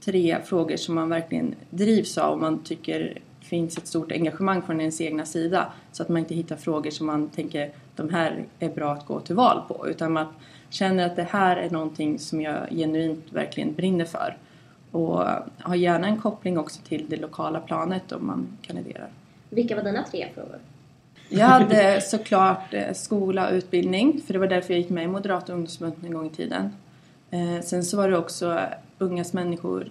tre 0.00 0.38
frågor 0.44 0.76
som 0.76 0.94
man 0.94 1.08
verkligen 1.08 1.54
drivs 1.70 2.18
av 2.18 2.32
och 2.32 2.40
man 2.40 2.58
tycker 2.58 3.18
finns 3.46 3.78
ett 3.78 3.86
stort 3.86 4.12
engagemang 4.12 4.62
från 4.62 4.80
ens 4.80 5.00
egna 5.00 5.26
sida. 5.26 5.72
Så 5.92 6.02
att 6.02 6.08
man 6.08 6.18
inte 6.18 6.34
hittar 6.34 6.56
frågor 6.56 6.90
som 6.90 7.06
man 7.06 7.28
tänker 7.28 7.70
de 7.96 8.08
här 8.10 8.44
är 8.58 8.68
bra 8.68 8.92
att 8.92 9.06
gå 9.06 9.20
till 9.20 9.34
val 9.34 9.62
på. 9.68 9.88
Utan 9.88 10.12
man 10.12 10.26
känner 10.70 11.06
att 11.06 11.16
det 11.16 11.28
här 11.30 11.56
är 11.56 11.70
någonting 11.70 12.18
som 12.18 12.40
jag 12.40 12.68
genuint 12.70 13.24
verkligen 13.32 13.74
brinner 13.74 14.04
för. 14.04 14.36
Och 14.90 15.24
har 15.58 15.74
gärna 15.74 16.06
en 16.06 16.20
koppling 16.20 16.58
också 16.58 16.80
till 16.82 17.06
det 17.08 17.16
lokala 17.16 17.60
planet 17.60 18.12
om 18.12 18.26
man 18.26 18.46
kandiderar. 18.62 19.08
Vilka 19.50 19.76
var 19.76 19.82
dina 19.82 20.02
tre 20.02 20.26
frågor? 20.34 20.58
Jag 21.28 21.46
hade 21.46 22.00
såklart 22.00 22.74
eh, 22.74 22.92
skola 22.92 23.48
och 23.48 23.54
utbildning 23.54 24.20
för 24.26 24.32
det 24.32 24.38
var 24.38 24.46
därför 24.46 24.74
jag 24.74 24.80
gick 24.80 24.90
med 24.90 25.04
i 25.04 25.06
Moderata 25.06 25.52
ungdomsförbundet 25.52 26.04
en 26.04 26.12
gång 26.12 26.26
i 26.26 26.30
tiden. 26.30 26.70
Eh, 27.30 27.60
sen 27.64 27.84
så 27.84 27.96
var 27.96 28.08
det 28.08 28.18
också 28.18 28.60
ungas 28.98 29.32
människor 29.32 29.88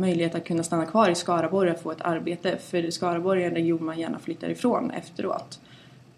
möjlighet 0.00 0.34
att 0.34 0.44
kunna 0.44 0.62
stanna 0.62 0.86
kvar 0.86 1.10
i 1.10 1.14
Skaraborg 1.14 1.70
och 1.70 1.80
få 1.80 1.92
ett 1.92 2.00
arbete 2.00 2.56
för 2.56 2.90
Skaraborg 2.90 3.42
är 3.42 3.48
en 3.48 3.54
region 3.54 3.84
man 3.84 3.98
gärna 3.98 4.18
flyttar 4.18 4.48
ifrån 4.48 4.90
efteråt. 4.90 5.60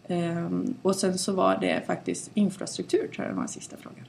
Ehm, 0.08 0.74
och 0.82 0.96
sen 0.96 1.18
så 1.18 1.32
var 1.32 1.58
det 1.60 1.82
faktiskt 1.86 2.30
infrastruktur 2.34 3.08
tror 3.14 3.26
jag 3.26 3.34
var 3.34 3.42
den 3.42 3.48
sista 3.48 3.76
frågan. 3.76 4.04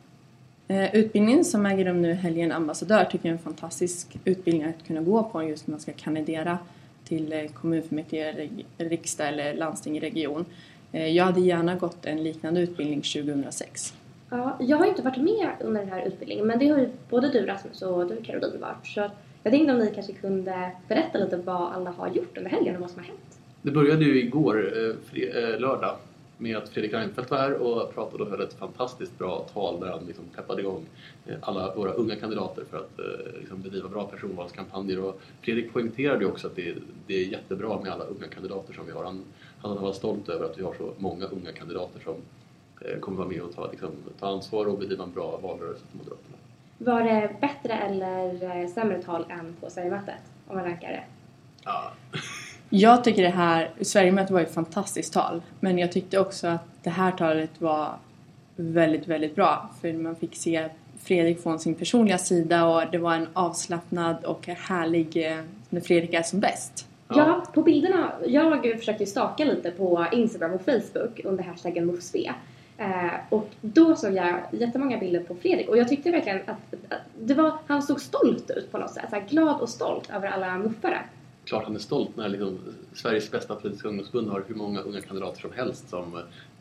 Eh, 0.68 0.96
utbildningen 0.96 1.46
som 1.46 1.66
äger 1.66 1.86
rum 1.86 2.02
nu 2.02 2.14
helgen 2.14 2.52
ambassadör 2.52 3.06
tycker 3.06 3.30
jag 3.30 3.34
är 3.34 3.38
en 3.38 3.44
fantastisk 3.44 4.18
utbildning 4.26 4.68
att 4.68 4.88
kunna 4.88 5.02
gå 5.02 5.24
på 5.24 5.44
just 5.44 5.68
när 5.68 5.72
man 5.72 5.80
ska 5.80 5.92
kandidera 5.92 6.58
till 7.04 7.34
eh, 7.34 7.46
kommunfullmäktige, 7.46 8.50
riksdag 8.78 9.28
eller 9.28 9.54
landsting 9.54 9.98
i 9.98 10.00
region. 10.00 10.46
Eh, 10.92 11.08
jag 11.08 11.26
hade 11.26 11.42
gärna 11.42 11.76
gått 11.76 12.06
en 12.06 12.24
liknande 12.24 12.62
utbildning 12.62 13.02
2006. 13.02 13.94
Ja, 14.30 14.58
jag 14.60 14.78
har 14.78 14.86
inte 14.86 15.02
varit 15.02 15.18
med 15.18 15.50
under 15.60 15.82
den 15.82 15.90
här 15.90 16.06
utbildningen 16.06 16.48
men 16.48 16.60
det 16.60 16.68
har 16.68 16.78
ju 16.78 16.90
både 17.10 17.30
du 17.30 17.46
Rasmus 17.46 17.82
och 17.82 18.08
du 18.08 18.22
Caroline 18.22 18.62
varit. 18.62 18.88
Så 18.88 19.10
jag 19.43 19.53
tänkte 19.53 19.74
om 19.74 19.79
ni 19.79 19.91
kanske 19.96 20.13
kunde 20.13 20.72
berätta 20.88 21.17
lite 21.17 21.38
vad 21.38 21.74
alla 21.74 21.91
har 21.91 22.08
gjort 22.08 22.38
under 22.38 22.51
helgen 22.51 22.75
och 22.75 22.81
vad 22.81 22.89
som 22.89 23.00
har 23.00 23.08
hänt. 23.08 23.39
Det 23.62 23.72
började 23.72 24.05
ju 24.05 24.19
igår, 24.19 24.74
eh, 24.77 25.24
eh, 25.24 25.60
lördag, 25.60 25.96
med 26.38 26.58
att 26.58 26.69
Fredrik 26.69 26.93
Reinfeldt 26.93 27.31
var 27.31 27.38
här 27.38 27.53
och 27.53 27.93
pratade 27.93 28.24
och 28.24 28.29
höll 28.29 28.41
ett 28.41 28.53
fantastiskt 28.53 29.17
bra 29.17 29.48
tal 29.53 29.79
där 29.79 29.88
han 29.88 30.05
liksom 30.08 30.25
peppade 30.36 30.62
igång 30.62 30.86
eh, 31.25 31.36
alla 31.41 31.75
våra 31.75 31.91
unga 31.91 32.15
kandidater 32.15 32.63
för 32.72 32.77
att 32.77 33.00
liksom 33.39 33.62
bedriva 33.62 33.89
bra 33.89 34.08
personvalskampanjer. 34.08 35.00
Och 35.00 35.22
Fredrik 35.41 35.74
poängterade 35.74 36.25
också 36.25 36.48
att 36.48 36.55
det, 36.55 36.75
det 37.08 37.13
är 37.13 37.25
jättebra 37.25 37.81
med 37.81 37.91
alla 37.91 38.03
unga 38.03 38.27
kandidater 38.27 38.74
som 38.74 38.86
vi 38.86 38.91
har. 38.91 39.03
Han, 39.03 39.24
han 39.62 39.81
var 39.81 39.93
stolt 39.93 40.29
över 40.29 40.46
att 40.46 40.60
vi 40.60 40.63
har 40.63 40.74
så 40.74 40.93
många 40.98 41.25
unga 41.25 41.51
kandidater 41.51 42.00
som 42.00 42.15
kommer 43.00 43.17
vara 43.17 43.27
med 43.27 43.41
och 43.41 43.55
ta, 43.55 43.72
liksom, 43.72 43.91
ta 44.19 44.27
ansvar 44.27 44.65
och 44.65 44.79
bedriva 44.79 45.03
en 45.03 45.12
bra 45.12 45.39
valrörelse 45.43 45.84
för 45.91 45.98
Moderaterna. 45.98 46.38
Var 46.81 47.03
det 47.03 47.29
bättre 47.41 47.74
eller 47.74 48.67
sämre 48.67 49.03
tal 49.03 49.25
än 49.29 49.55
på 49.62 49.69
Sverigemötet? 49.69 50.21
Om 50.48 50.55
man 50.55 50.65
rankar 50.65 50.88
det? 50.88 51.03
Ja. 51.63 51.91
Jag 52.69 53.03
tycker 53.03 53.24
det 53.24 53.29
här, 53.29 53.69
Sverigemötet 53.81 54.31
var 54.31 54.41
ett 54.41 54.53
fantastiskt 54.53 55.13
tal. 55.13 55.41
Men 55.59 55.77
jag 55.77 55.91
tyckte 55.91 56.19
också 56.19 56.48
att 56.48 56.67
det 56.83 56.89
här 56.89 57.12
talet 57.12 57.62
var 57.62 57.93
väldigt, 58.55 59.07
väldigt 59.07 59.36
bra. 59.36 59.69
För 59.81 59.93
man 59.93 60.15
fick 60.15 60.36
se 60.36 60.69
Fredrik 61.03 61.43
från 61.43 61.59
sin 61.59 61.75
personliga 61.75 62.17
sida 62.17 62.65
och 62.65 62.91
det 62.91 62.98
var 62.98 63.13
en 63.13 63.27
avslappnad 63.33 64.25
och 64.25 64.48
härlig 64.48 65.31
eh, 65.31 65.38
när 65.69 65.81
Fredrik 65.81 66.13
är 66.13 66.24
som 66.24 66.39
bäst. 66.39 66.88
Ja, 67.07 67.43
på 67.53 67.62
bilderna. 67.62 68.12
Jag 68.27 68.62
försökte 68.62 69.05
staka 69.05 69.45
lite 69.45 69.71
på 69.71 70.05
Instagram 70.12 70.53
och 70.53 70.62
Facebook 70.62 71.21
under 71.24 71.43
hashtaggen 71.43 71.86
MUFSV. 71.86 72.31
Eh, 72.79 73.13
och 73.29 73.50
då 73.62 73.95
såg 73.95 74.13
jag 74.13 74.39
jättemånga 74.51 74.98
bilder 74.98 75.19
på 75.19 75.36
Fredrik 75.36 75.69
och 75.69 75.77
jag 75.77 75.88
tyckte 75.88 76.12
verkligen 76.12 76.41
att, 76.45 76.74
att 76.89 77.01
det 77.19 77.33
var, 77.33 77.53
han 77.67 77.81
såg 77.81 78.01
stolt 78.01 78.50
ut 78.50 78.71
på 78.71 78.77
något 78.77 78.93
sätt. 78.93 79.05
Så 79.09 79.21
glad 79.29 79.62
och 79.62 79.69
stolt 79.69 80.09
över 80.09 80.27
alla 80.27 80.57
muffare 80.57 81.00
klart 81.50 81.63
han 81.63 81.75
är 81.75 81.79
stolt 81.79 82.15
när 82.15 82.29
liksom 82.29 82.59
Sveriges 82.93 83.31
bästa 83.31 83.55
politiska 83.55 83.88
ungdomsförbund 83.88 84.29
har 84.29 84.43
hur 84.48 84.55
många 84.55 84.79
unga 84.79 85.01
kandidater 85.01 85.41
som 85.41 85.51
helst 85.51 85.89
som 85.89 86.15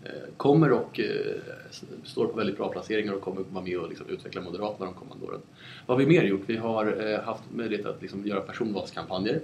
eh, 0.04 0.10
kommer 0.36 0.72
och 0.72 1.00
eh, 1.00 1.36
står 2.04 2.26
på 2.26 2.36
väldigt 2.36 2.56
bra 2.56 2.68
placeringar 2.68 3.12
och 3.12 3.20
kommer 3.20 3.42
vara 3.50 3.64
med 3.64 3.78
och 3.78 3.88
liksom 3.88 4.06
utveckla 4.08 4.40
Moderaterna 4.40 4.86
de 4.86 4.94
kommande 4.94 5.26
åren. 5.26 5.40
Vad 5.86 5.98
har 5.98 6.04
vi 6.04 6.10
mer 6.10 6.22
gjort? 6.22 6.42
Vi 6.46 6.56
har 6.56 7.12
eh, 7.12 7.20
haft 7.20 7.42
möjlighet 7.54 7.86
att 7.86 8.02
liksom 8.02 8.26
göra 8.26 8.40
personvalskampanjer, 8.40 9.40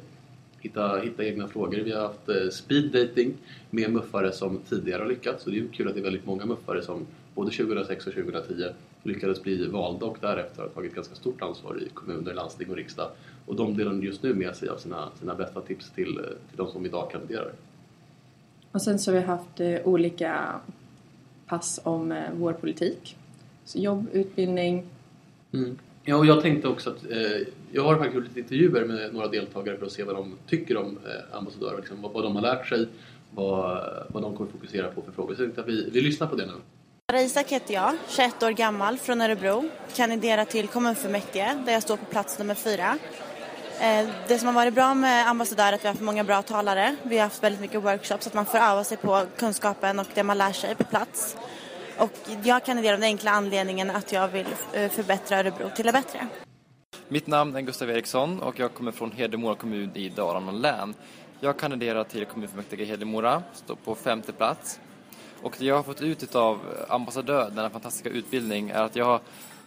hitta, 0.65 1.01
hitta 1.01 1.25
egna 1.25 1.49
frågor. 1.49 1.79
Vi 1.79 1.93
har 1.93 2.03
haft 2.03 2.29
eh, 2.29 2.49
speed 2.53 2.93
dating 2.93 3.35
med 3.71 3.93
muffare 3.93 4.33
som 4.33 4.61
tidigare 4.69 5.03
har 5.03 5.09
lyckats 5.09 5.47
och 5.47 5.53
det 5.53 5.59
är 5.59 5.67
kul 5.73 5.89
att 5.89 5.95
det 5.95 6.01
är 6.01 6.05
väldigt 6.05 6.27
många 6.27 6.47
muffare 6.47 6.83
som 6.83 7.07
både 7.35 7.51
2006 7.51 8.07
och 8.07 8.13
2010 8.13 8.65
lyckades 9.03 9.43
bli 9.43 9.67
valda 9.67 10.07
och 10.07 10.17
därefter 10.21 10.63
har 10.63 10.69
tagit 10.69 10.95
ganska 10.95 11.15
stort 11.15 11.43
ansvar 11.43 11.83
i 11.83 11.89
kommuner, 11.89 12.35
landsting 12.35 12.71
och 12.71 12.77
riksdag. 12.77 13.11
Och 13.47 13.57
de 13.57 13.77
delar 13.77 13.93
just 13.93 14.23
nu 14.23 14.35
med 14.35 14.57
sig 14.57 14.69
av 14.69 14.77
sina, 14.77 15.09
sina 15.21 15.35
bästa 15.35 15.61
tips 15.61 15.91
till, 15.91 16.15
till 16.49 16.57
de 16.57 16.71
som 16.71 16.87
idag 16.87 17.11
kandiderar. 17.11 17.53
Och 18.73 18.83
sen 18.83 18.99
så 18.99 19.11
har 19.11 19.19
vi 19.19 19.25
haft 19.25 19.61
eh, 19.61 19.77
olika 19.85 20.61
pass 21.47 21.81
om 21.83 22.13
eh, 22.13 22.23
vår 22.35 22.53
politik. 22.53 23.17
Så 23.65 23.79
jobb, 23.79 24.07
utbildning. 24.13 24.85
Mm. 25.53 25.79
Ja, 26.07 26.17
och 26.17 26.27
jag 26.27 26.43
tänkte 26.43 26.69
också 26.69 26.91
att 26.91 27.11
eh, 27.11 27.47
jag 27.73 27.85
har 27.85 27.95
faktiskt 27.95 28.15
gjort 28.15 28.25
lite 28.25 28.41
intervjuer 28.41 28.85
med 28.85 29.15
några 29.15 29.29
deltagare 29.29 29.77
för 29.77 29.87
att 29.87 29.93
se 29.93 30.03
vad 30.03 30.15
de 30.15 30.39
tycker 30.47 30.77
om 30.77 30.99
eh, 31.07 31.37
ambassadörer, 31.37 31.77
liksom, 31.77 32.03
vad, 32.03 32.13
vad 32.13 32.23
de 32.23 32.35
har 32.35 32.43
lärt 32.43 32.69
sig, 32.69 32.89
vad, 33.31 33.81
vad 34.09 34.23
de 34.23 34.37
kommer 34.37 34.51
fokusera 34.51 34.89
på 34.89 35.03
för 35.03 35.13
frågor. 35.13 35.35
Så 35.35 35.43
jag 35.43 35.47
tänkte 35.47 35.61
att 35.61 35.69
vi, 35.69 35.91
vi 35.91 36.01
lyssnar 36.01 36.27
på 36.27 36.37
det 36.37 36.47
nu. 36.47 36.53
Isak 37.21 37.53
heter 37.53 37.75
jag, 37.75 37.97
21 38.09 38.43
år 38.43 38.51
gammal, 38.51 38.99
från 38.99 39.21
Örebro. 39.21 39.65
Kandiderar 39.97 40.45
till 40.45 40.69
kommunfullmäktige 40.69 41.63
där 41.67 41.73
jag 41.73 41.83
står 41.83 41.97
på 41.97 42.05
plats 42.05 42.39
nummer 42.39 42.55
fyra. 42.55 42.99
Eh, 43.81 44.09
det 44.29 44.39
som 44.39 44.47
har 44.47 44.55
varit 44.55 44.75
bra 44.75 44.95
med 44.95 45.29
ambassadör 45.29 45.65
är 45.65 45.73
att 45.73 45.85
vi 45.85 45.87
har 45.87 45.95
haft 45.95 46.03
många 46.03 46.25
bra 46.25 46.43
talare. 46.43 46.97
Vi 47.03 47.17
har 47.17 47.25
haft 47.25 47.43
väldigt 47.43 47.61
mycket 47.61 47.83
workshops 47.83 48.25
så 48.25 48.29
att 48.29 48.35
man 48.35 48.47
får 48.47 48.59
öva 48.59 48.85
sig 48.85 48.97
på 48.97 49.23
kunskapen 49.37 49.99
och 49.99 50.07
det 50.15 50.23
man 50.23 50.39
lär 50.39 50.53
sig 50.53 50.75
på 50.75 50.85
plats. 50.85 51.37
Och 51.99 52.13
jag 52.45 52.65
kandiderar 52.65 52.95
av 52.95 53.01
den 53.01 53.09
enkla 53.09 53.31
anledningen 53.31 53.91
att 53.91 54.13
jag 54.13 54.29
vill 54.29 54.47
eh, 54.73 54.91
förbättra 54.91 55.39
Örebro 55.39 55.71
till 55.77 55.87
det 55.87 55.93
bättre. 55.93 56.27
Mitt 57.09 57.27
namn 57.27 57.57
är 57.57 57.61
Gustav 57.61 57.91
Eriksson 57.91 58.43
och 58.43 58.59
jag 58.59 58.75
kommer 58.75 58.93
från 58.93 59.13
Hedemora 59.13 59.55
kommun 59.55 59.91
i 59.95 60.09
Dalarna 60.09 60.53
län. 60.53 60.95
Jag 61.41 61.59
kandiderar 61.59 62.05
till 62.05 62.25
kommunfullmäktige 62.25 62.83
i 62.83 62.85
Hedemora, 62.85 63.43
står 63.53 63.75
på 63.75 63.95
femte 63.95 64.33
plats. 64.33 64.81
Och 65.43 65.57
det 65.59 65.65
jag 65.65 65.77
har 65.77 65.83
fått 65.83 66.03
ut 66.03 66.35
av 66.35 66.61
ambassadör, 66.89 67.51
denna 67.51 67.71
fantastiska 67.71 68.09
utbildning, 68.09 68.71
är 68.71 68.83
att 68.83 68.97
jag 68.97 69.05
har 69.05 69.21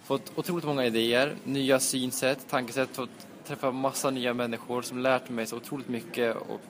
fått 0.03 0.31
otroligt 0.36 0.65
många 0.65 0.86
idéer, 0.86 1.36
nya 1.43 1.79
synsätt, 1.79 2.50
tankesätt, 2.50 2.96
fått 2.96 3.10
träffa 3.48 3.72
massa 3.72 4.10
nya 4.10 4.34
människor 4.34 4.81
som 4.81 5.00
lärt 5.00 5.29
mig 5.29 5.46
så 5.46 5.55
otroligt 5.55 5.88
mycket 5.88 6.36
och 6.36 6.62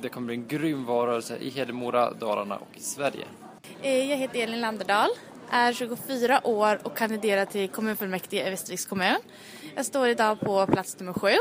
det 0.00 0.08
kommer 0.08 0.26
bli 0.26 0.36
en 0.36 0.46
grym 0.48 0.84
varelse 0.84 1.36
i 1.36 1.50
Hedemora, 1.50 2.12
Dalarna 2.12 2.56
och 2.56 2.76
i 2.76 2.80
Sverige. 2.80 3.24
Eh, 3.82 4.10
jag 4.10 4.16
heter 4.16 4.40
Elin 4.40 4.60
Landerdal, 4.60 5.08
är 5.50 5.72
24 5.72 6.46
år 6.46 6.80
och 6.82 6.96
kandiderar 6.96 7.44
till 7.44 7.68
kommunfullmäktige 7.68 8.46
i 8.46 8.50
Västerviks 8.50 8.86
kommun. 8.86 9.16
Jag 9.74 9.86
står 9.86 10.08
idag 10.08 10.40
på 10.40 10.66
plats 10.66 10.98
nummer 10.98 11.12
sju. 11.12 11.34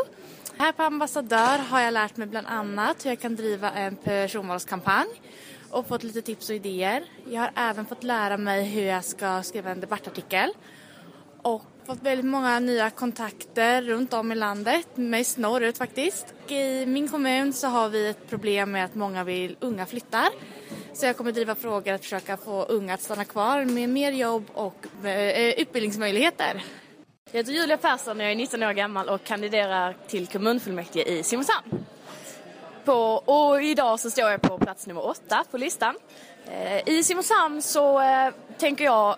Här 0.57 0.71
på 0.71 0.83
Ambassadör 0.83 1.57
har 1.57 1.81
jag 1.81 1.93
lärt 1.93 2.17
mig 2.17 2.27
bland 2.27 2.47
annat 2.47 3.05
hur 3.05 3.09
jag 3.09 3.19
kan 3.19 3.35
driva 3.35 3.71
en 3.71 3.95
personvalskampanj 3.95 5.07
och 5.69 5.87
fått 5.87 6.03
lite 6.03 6.21
tips 6.21 6.49
och 6.49 6.55
idéer. 6.55 7.03
Jag 7.29 7.41
har 7.41 7.51
även 7.55 7.85
fått 7.85 8.03
lära 8.03 8.37
mig 8.37 8.63
hur 8.63 8.83
jag 8.83 9.05
ska 9.05 9.43
skriva 9.43 9.71
en 9.71 9.79
debattartikel 9.79 10.53
och 11.41 11.63
fått 11.89 12.03
väldigt 12.03 12.25
många 12.25 12.59
nya 12.59 12.89
kontakter 12.89 13.81
runt 13.81 14.13
om 14.13 14.31
i 14.31 14.35
landet, 14.35 14.87
mest 14.95 15.37
norrut 15.37 15.77
faktiskt. 15.77 16.33
I 16.47 16.85
min 16.85 17.07
kommun 17.07 17.53
så 17.53 17.67
har 17.67 17.89
vi 17.89 18.09
ett 18.09 18.29
problem 18.29 18.71
med 18.71 18.85
att 18.85 18.95
många 18.95 19.23
vill, 19.23 19.55
unga 19.59 19.85
flyttar. 19.85 20.29
Så 20.93 21.05
jag 21.05 21.17
kommer 21.17 21.31
driva 21.31 21.55
frågor 21.55 21.93
att 21.93 22.01
försöka 22.01 22.37
få 22.37 22.63
unga 22.63 22.93
att 22.93 23.01
stanna 23.01 23.25
kvar 23.25 23.65
med 23.65 23.89
mer 23.89 24.11
jobb 24.11 24.45
och 24.53 24.85
eh, 25.03 25.11
eh, 25.11 25.49
utbildningsmöjligheter. 25.49 26.63
Jag 27.31 27.39
heter 27.39 27.51
Julia 27.51 27.77
Persson 27.77 28.17
och 28.17 28.23
jag 28.23 28.31
är 28.31 28.35
19 28.35 28.63
år 28.63 28.73
gammal 28.73 29.09
och 29.09 29.23
kandiderar 29.23 29.97
till 30.07 30.27
kommunfullmäktige 30.27 31.03
i 31.03 31.23
Simrishamn. 31.23 31.85
På, 32.85 32.93
och 33.25 33.63
idag 33.63 33.99
så 33.99 34.09
står 34.09 34.29
jag 34.29 34.41
på 34.41 34.57
plats 34.57 34.87
nummer 34.87 35.05
åtta 35.05 35.43
på 35.51 35.57
listan. 35.57 35.95
Eh, 36.45 36.89
I 36.89 37.03
Simrishamn 37.03 37.61
så 37.61 38.01
eh, 38.01 38.33
tänker 38.57 38.85
jag 38.85 39.15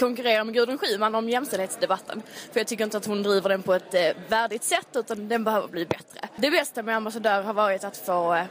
konkurrera 0.00 0.44
med 0.44 0.54
Gudrun 0.54 0.78
Schyman 0.78 1.14
om 1.14 1.28
jämställdhetsdebatten. 1.28 2.22
För 2.52 2.60
jag 2.60 2.66
tycker 2.66 2.84
inte 2.84 2.96
att 2.96 3.06
hon 3.06 3.22
driver 3.22 3.48
den 3.48 3.62
på 3.62 3.74
ett 3.74 3.94
eh, 3.94 4.16
värdigt 4.28 4.64
sätt 4.64 4.88
utan 4.94 5.28
den 5.28 5.44
behöver 5.44 5.68
bli 5.68 5.86
bättre. 5.86 6.28
Det 6.36 6.50
bästa 6.50 6.82
med 6.82 6.96
ambassadör 6.96 7.42
har 7.42 7.54
varit 7.54 7.84
att 7.84 7.96
få 7.96 8.34
eh, 8.34 8.44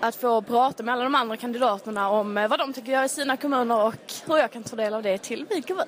att 0.00 0.16
få 0.16 0.42
prata 0.42 0.82
med 0.82 0.94
alla 0.94 1.04
de 1.04 1.14
andra 1.14 1.36
kandidaterna 1.36 2.10
om 2.10 2.38
eh, 2.38 2.48
vad 2.48 2.58
de 2.58 2.72
tycker 2.72 2.92
göra 2.92 3.04
i 3.04 3.08
sina 3.08 3.36
kommuner 3.36 3.84
och 3.84 4.12
hur 4.26 4.36
jag 4.36 4.52
kan 4.52 4.62
ta 4.62 4.76
del 4.76 4.94
av 4.94 5.02
det 5.02 5.18
till 5.18 5.46
min 5.50 5.62
kommun. 5.62 5.86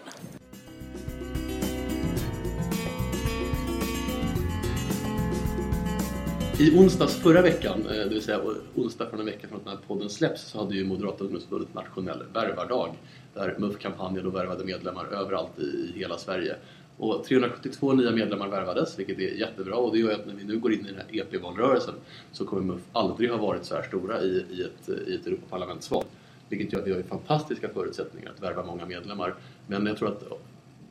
I 6.65 6.79
onsdags 6.79 7.17
förra 7.17 7.43
veckan, 7.43 7.87
eh, 7.87 7.97
det 7.97 8.09
vill 8.09 8.23
säga 8.23 8.41
onsdag 8.75 9.07
från 9.11 9.21
en 9.21 9.27
vecka 9.27 9.49
från 9.49 9.59
att 9.59 9.65
den 9.65 9.77
här 9.77 9.83
podden 9.87 10.11
släpps, 10.11 10.43
så 10.43 10.59
hade 10.59 10.75
ju 10.75 10.85
Moderata 10.85 11.25
ungdomsförbundet 11.25 11.75
nationell 11.75 12.23
värvardag 12.35 12.95
där 13.35 13.55
MUF 13.59 13.79
kampanjen 13.79 14.27
och 14.27 14.35
värvade 14.35 14.65
medlemmar 14.65 15.07
överallt 15.07 15.59
i 15.59 15.93
hela 15.99 16.19
Sverige. 16.19 16.57
Och 16.99 17.25
372 17.25 17.93
nya 17.93 18.11
medlemmar 18.11 18.49
värvades, 18.49 18.99
vilket 18.99 19.19
är 19.19 19.35
jättebra 19.35 19.77
och 19.77 19.93
det 19.93 19.99
gör 19.99 20.13
att 20.13 20.27
när 20.27 20.35
vi 20.35 20.45
nu 20.45 20.59
går 20.59 20.73
in 20.73 20.81
i 20.81 20.89
den 20.89 20.97
här 20.97 21.07
EP-valrörelsen 21.21 21.95
så 22.33 22.47
kommer 22.47 22.63
MUF 22.63 22.83
aldrig 22.93 23.31
ha 23.31 23.37
varit 23.37 23.65
så 23.65 23.75
här 23.75 23.83
stora 23.83 24.23
i, 24.23 24.45
i, 24.51 24.63
ett, 24.63 24.89
i 25.09 25.15
ett 25.15 25.27
Europaparlamentsval. 25.27 26.05
Vilket 26.49 26.73
gör 26.73 26.81
att 26.81 26.87
vi 26.87 26.93
har 26.93 27.03
fantastiska 27.03 27.69
förutsättningar 27.69 28.31
att 28.31 28.43
värva 28.43 28.65
många 28.65 28.87
medlemmar. 28.87 29.35
Men 29.67 29.87
jag 29.87 29.97
tror 29.97 30.09
att 30.09 30.23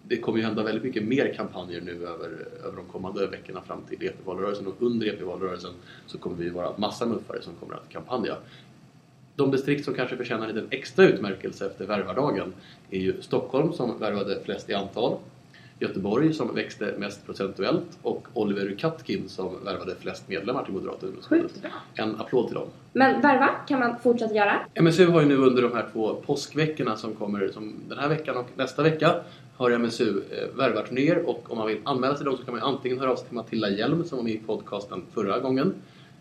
det 0.08 0.18
kommer 0.18 0.40
ju 0.40 0.46
hända 0.46 0.64
väldigt 0.64 0.84
mycket 0.84 1.04
mer 1.04 1.34
kampanjer 1.34 1.82
nu 1.82 1.92
över, 1.92 2.48
över 2.66 2.78
de 2.78 2.86
kommande 2.86 3.28
veckorna 3.28 3.62
fram 3.62 3.82
till 3.82 4.08
EP-valrörelsen 4.08 4.68
och 4.68 4.76
under 4.80 5.08
EP-valrörelsen 5.08 5.74
så 6.08 6.18
kommer 6.18 6.36
vi 6.38 6.50
vara 6.50 6.78
massa 6.78 7.06
muffare 7.06 7.42
som 7.42 7.56
kommer 7.56 7.74
att 7.74 7.90
kampanja. 7.90 8.38
De 9.36 9.52
distrikt 9.52 9.86
som 9.86 9.94
kanske 9.94 10.18
förtjänar 10.18 10.48
en 10.48 10.56
liten 10.56 10.70
extra 10.72 11.06
utmärkelse 11.06 11.66
efter 11.66 11.86
värvardagen 11.86 12.54
är 12.90 13.00
ju 13.00 13.22
Stockholm 13.22 13.74
som 13.74 14.00
värvade 14.00 14.40
flest 14.44 14.70
i 14.70 14.74
antal, 14.74 15.18
Göteborg 15.80 16.34
som 16.34 16.56
växte 16.56 16.94
mest 16.98 17.26
procentuellt 17.26 18.00
och 18.02 18.28
Oliver 18.34 18.76
Katkin 18.80 19.30
som 19.30 19.64
värvade 19.66 19.96
flest 19.96 20.30
medlemmar 20.30 20.64
till 20.64 20.74
Moderata 20.74 21.06
ungdomsförbundet. 21.06 21.62
En 21.94 22.16
applåd 22.16 22.48
till 22.48 22.56
dem. 22.56 22.68
Men 22.94 23.22
värva 23.22 23.50
kan 23.68 23.80
man 23.80 24.00
fortsätta 24.00 24.36
göra. 24.36 24.60
MSU 24.82 25.08
har 25.08 25.22
ju 25.22 25.28
nu 25.28 25.38
under 25.38 25.62
de 25.62 25.74
här 25.74 25.86
två 25.94 26.16
påskveckorna 26.16 26.98
som 26.98 27.16
kommer, 27.16 27.48
som 27.48 27.74
den 27.90 27.98
här 27.98 28.10
veckan 28.10 28.38
och 28.38 28.50
nästa 28.56 28.84
vecka, 28.84 29.16
har 29.58 29.72
MSU 29.78 30.22
eh, 30.32 30.58
värvarturnéer 30.58 31.30
och 31.30 31.52
om 31.52 31.58
man 31.58 31.68
vill 31.68 31.80
anmäla 31.84 32.14
sig 32.14 32.18
till 32.18 32.26
dem 32.26 32.38
så 32.38 32.46
kan 32.46 32.54
man 32.54 32.64
antingen 32.64 33.00
höra 33.00 33.12
av 33.12 33.16
sig 33.16 33.26
till 33.26 33.36
Matilda 33.36 33.70
Hjelm 33.70 34.04
som 34.04 34.18
var 34.18 34.24
med 34.24 34.34
i 34.34 34.38
podcasten 34.38 35.02
förra 35.14 35.40
gången 35.40 35.74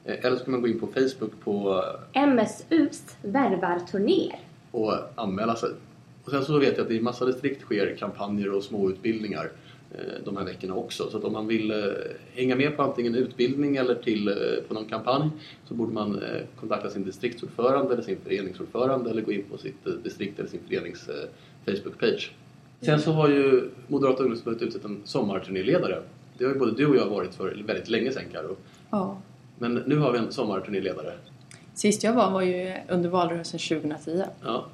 eh, 0.05 0.25
eller 0.25 0.37
så 0.37 0.45
kan 0.45 0.53
man 0.53 0.61
gå 0.61 0.69
in 0.69 0.81
på 0.81 0.87
Facebook 0.87 1.33
på, 1.45 1.85
MSUs 2.15 3.03
värvarturnéer. 3.23 4.39
och 4.71 4.95
anmäla 5.15 5.55
sig. 5.57 5.71
Och 6.25 6.31
sen 6.31 6.45
så 6.45 6.59
vet 6.59 6.77
jag 6.77 6.83
att 6.83 6.89
det 6.89 6.95
i 6.95 7.01
massa 7.01 7.25
distrikt 7.25 7.61
sker 7.61 7.97
kampanjer 7.97 8.55
och 8.55 8.63
små 8.63 8.91
utbildningar 8.91 9.51
eh, 9.91 10.25
de 10.25 10.37
här 10.37 10.45
veckorna 10.45 10.75
också. 10.75 11.11
Så 11.11 11.19
att 11.19 11.25
om 11.25 11.33
man 11.33 11.47
vill 11.47 11.71
eh, 11.71 11.77
hänga 12.35 12.57
med 12.57 12.77
på 12.77 12.83
antingen 12.83 13.15
utbildning 13.15 13.77
eller 13.77 13.95
till, 13.95 14.29
eh, 14.29 14.35
på 14.69 14.75
någon 14.75 14.85
kampanj 14.85 15.31
så 15.69 15.75
borde 15.75 15.93
man 15.93 16.21
kontakta 16.61 16.91
sin 16.91 17.05
distriktsordförande 17.05 17.93
eller 17.93 18.03
sin 18.03 18.19
föreningsordförande 18.25 19.11
eller 19.11 19.23
gå 19.23 19.33
in 19.33 19.45
på 19.51 19.59
sitt 19.59 20.05
distrikt 20.05 20.39
eller 20.39 20.49
sin 20.49 20.61
förenings 20.69 21.11
Facebook-page. 21.67 22.31
Sen 22.81 23.01
så 23.01 23.13
har 23.13 23.29
ju 23.29 23.71
Moderata 23.89 24.23
ungdomsförbundet 24.23 24.69
utsett 24.69 24.85
en 24.85 25.01
sommarturnéledare. 25.05 26.03
Det 26.39 26.45
har 26.45 26.53
ju 26.53 26.59
både 26.59 26.73
du 26.73 26.87
och 26.87 26.97
jag 26.97 27.07
varit 27.07 27.35
för 27.35 27.63
väldigt 27.67 27.89
länge 27.89 28.13
sedan 28.13 28.25
Karo. 28.33 28.57
Ja. 28.91 29.19
Men 29.59 29.75
nu 29.75 29.97
har 29.97 30.13
vi 30.13 30.19
en 30.19 30.33
sommarturnéledare. 30.33 31.13
Sist 31.75 32.03
jag 32.03 32.13
var 32.13 32.31
var 32.31 32.43
ju 32.43 32.75
under 32.89 33.09
valrörelsen 33.09 33.61
2010. 33.61 34.23
Ja. 34.43 34.67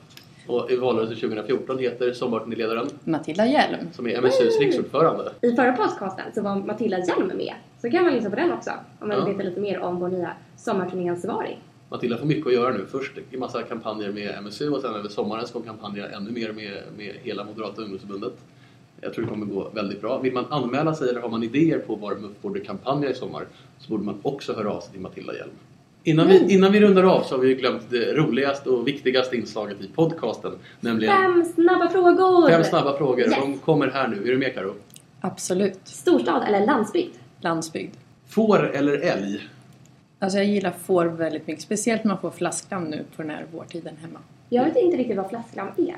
Och 0.48 0.70
i 0.70 0.76
valrörelsen 0.76 1.16
2014 1.16 1.78
heter 1.78 2.12
sommarturnéledaren 2.12 2.86
Matilda 3.04 3.46
Hjelm. 3.46 3.88
som 3.92 4.06
är 4.06 4.18
MSUs 4.22 4.58
riksordförande. 4.60 5.32
I 5.42 5.52
förra 5.56 5.72
podcasten 5.72 6.24
så 6.34 6.42
var 6.42 6.56
Matilda 6.56 6.98
Hjelm 6.98 7.26
med. 7.36 7.54
Så 7.82 7.90
kan 7.90 8.04
man 8.04 8.12
lyssna 8.12 8.30
på 8.30 8.36
den 8.36 8.52
också 8.52 8.70
om 9.00 9.08
man 9.08 9.16
vill 9.16 9.18
Ja. 9.18 9.32
veta 9.32 9.42
lite 9.48 9.60
mer 9.60 9.80
om 9.80 10.00
vår 10.00 10.08
nya 10.08 10.30
sommarturnéansvarig. 10.56 11.58
Matilda 11.90 12.18
får 12.18 12.26
mycket 12.26 12.46
att 12.46 12.52
göra 12.52 12.72
nu. 12.72 12.86
Först 12.90 13.12
i 13.30 13.36
massa 13.36 13.62
kampanjer 13.62 14.12
med 14.12 14.42
MSU 14.44 14.70
och 14.70 14.80
sen 14.80 14.94
över 14.94 15.08
sommaren 15.08 15.46
ska 15.46 15.58
hon 15.58 15.66
kampanja 15.66 16.08
ännu 16.08 16.30
mer 16.30 16.52
med, 16.52 16.82
med 16.96 17.14
hela 17.22 17.44
Moderata 17.44 17.82
ungdomsförbundet. 17.82 18.32
Jag 19.00 19.14
tror 19.14 19.24
det 19.24 19.30
kommer 19.30 19.46
gå 19.46 19.68
väldigt 19.74 20.00
bra. 20.00 20.18
Vill 20.18 20.32
man 20.32 20.44
anmäla 20.50 20.94
sig 20.94 21.08
eller 21.08 21.20
har 21.20 21.28
man 21.28 21.42
idéer 21.42 21.78
på 21.78 21.94
var 21.96 22.14
MUF 22.14 22.30
borde 22.42 22.60
kampanja 22.60 23.10
i 23.10 23.14
sommar 23.14 23.46
så 23.78 23.90
borde 23.90 24.04
man 24.04 24.14
också 24.22 24.52
höra 24.52 24.70
av 24.72 24.80
sig 24.80 24.92
till 24.92 25.00
Matilda 25.00 25.34
Hjelm. 25.34 25.50
Innan 26.08 26.28
vi, 26.28 26.54
innan 26.54 26.72
vi 26.72 26.80
rundar 26.80 27.02
av 27.02 27.22
så 27.22 27.34
har 27.34 27.42
vi 27.42 27.54
glömt 27.54 27.90
det 27.90 28.14
roligaste 28.14 28.70
och 28.70 28.88
viktigaste 28.88 29.36
inslaget 29.36 29.80
i 29.80 29.88
podcasten. 29.88 30.52
Nämligen 30.80 31.14
Fem 31.16 31.44
snabba 31.54 31.88
frågor! 31.88 32.50
fem 32.50 32.64
snabba 32.64 32.96
frågor. 32.98 33.20
Yes. 33.20 33.34
De 33.36 33.58
kommer 33.58 33.88
här 33.90 34.08
nu. 34.08 34.16
Är 34.16 34.32
du 34.32 34.38
med 34.38 34.54
Karo? 34.54 34.74
Absolut. 35.20 35.80
Storstad 35.84 36.44
eller 36.48 36.66
landsbygd? 36.66 37.14
Landsbygd. 37.40 37.94
Får 38.28 38.70
eller 38.70 38.92
älg? 39.00 39.48
Alltså 40.18 40.38
jag 40.38 40.46
gillar 40.46 40.70
får 40.70 41.04
väldigt 41.04 41.46
mycket. 41.46 41.62
Speciellt 41.62 42.04
när 42.04 42.08
man 42.08 42.20
får 42.20 42.30
flasklamm 42.30 42.84
nu 42.84 43.04
på 43.16 43.22
den 43.22 43.30
här 43.30 43.44
vårtiden 43.52 43.96
hemma. 44.02 44.18
Jag 44.48 44.64
vet 44.64 44.76
inte 44.76 44.96
riktigt 44.96 45.16
vad 45.16 45.28
flasklamm 45.28 45.68
är. 45.76 45.96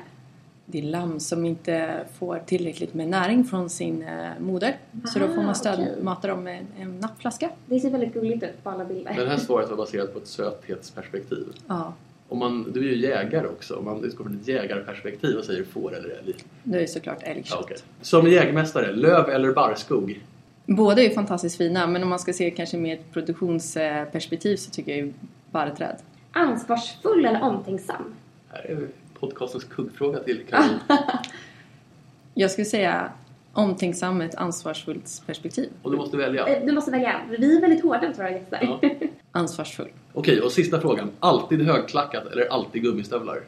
Det 0.65 0.77
är 0.79 0.83
lamm 0.83 1.19
som 1.19 1.45
inte 1.45 2.03
får 2.19 2.39
tillräckligt 2.45 2.93
med 2.93 3.07
näring 3.07 3.43
från 3.43 3.69
sin 3.69 4.01
eh, 4.03 4.29
moder. 4.39 4.77
Så 5.13 5.19
då 5.19 5.27
får 5.27 5.33
Ah, 5.33 5.35
man 5.35 5.45
okej. 5.45 5.55
stödmata 5.55 6.27
dem 6.27 6.43
med 6.43 6.65
en 6.79 6.99
nappflaska. 6.99 7.49
Det 7.65 7.79
ser 7.79 7.89
väldigt 7.89 8.13
gulligt 8.13 8.43
ut 8.43 8.63
på 8.63 8.69
alla 8.69 8.85
bilder. 8.85 9.13
Men 9.15 9.23
det 9.25 9.31
här 9.31 9.37
svaret 9.37 9.69
var 9.69 9.77
baserat 9.77 10.13
på 10.13 10.19
ett 10.19 10.27
söthetsperspektiv. 10.27 11.45
Ja, 11.67 11.93
Om 12.29 12.39
man, 12.39 12.71
du 12.73 12.79
är 12.79 12.93
ju 12.95 12.97
jägare 13.01 13.47
också. 13.47 13.75
Om 13.75 13.85
man 13.85 14.03
utgår 14.03 14.23
från 14.23 14.39
ett 14.41 14.47
jägarperspektiv 14.47 15.37
och 15.37 15.43
säger 15.45 15.63
får 15.63 15.95
eller 15.97 16.09
älg. 16.09 16.35
det 16.63 16.83
är 16.83 16.87
såklart 16.87 17.19
älgkött. 17.23 17.49
Ja, 17.51 17.59
okej. 17.63 17.77
Som 18.01 18.27
jägmästare, 18.27 18.91
löv 18.91 19.29
eller 19.29 19.53
barrskog? 19.53 20.21
Båda 20.65 21.01
är 21.01 21.07
ju 21.07 21.13
fantastiskt 21.13 21.57
fina 21.57 21.87
men 21.87 22.03
om 22.03 22.09
man 22.09 22.19
ska 22.19 22.33
se 22.33 22.51
kanske 22.51 22.77
med 22.77 22.99
ett 22.99 23.13
produktionsperspektiv 23.13 24.55
så 24.57 24.71
tycker 24.71 24.91
jag 24.91 25.05
ju 25.05 25.13
barrträd. 25.51 25.95
Ansvarsfull 26.31 27.25
eller 27.25 27.41
omtänksam? 27.41 28.13
Här 28.49 28.65
är 28.71 28.75
podcastens 29.21 29.63
kuggfråga 29.63 30.19
till 30.19 30.41
Caroline. 30.49 30.79
Jag 32.33 32.51
skulle 32.51 32.65
säga 32.65 33.11
omtänksam 33.53 34.17
med 34.17 34.29
ett 34.29 34.35
ansvarsfullt 34.35 35.21
perspektiv. 35.25 35.69
Och 35.81 35.91
du 35.91 35.97
måste 35.97 36.17
välja. 36.17 36.47
Eh, 36.47 36.65
Du 36.65 36.71
måste 36.71 36.91
välja. 36.91 37.21
Vi 37.29 37.57
är 37.57 37.61
väldigt 37.61 37.83
hårda 37.83 38.07
mot 38.07 38.19
våra 38.19 38.31
gäster. 38.31 38.59
Ja. 38.61 38.89
Ansvarsfull. 39.31 39.87
Okej, 40.13 40.41
och 40.41 40.51
sista 40.51 40.81
frågan. 40.81 41.11
Alltid 41.19 41.61
högklackat 41.61 42.25
eller 42.31 42.45
alltid 42.53 42.83
gummistövlar? 42.83 43.41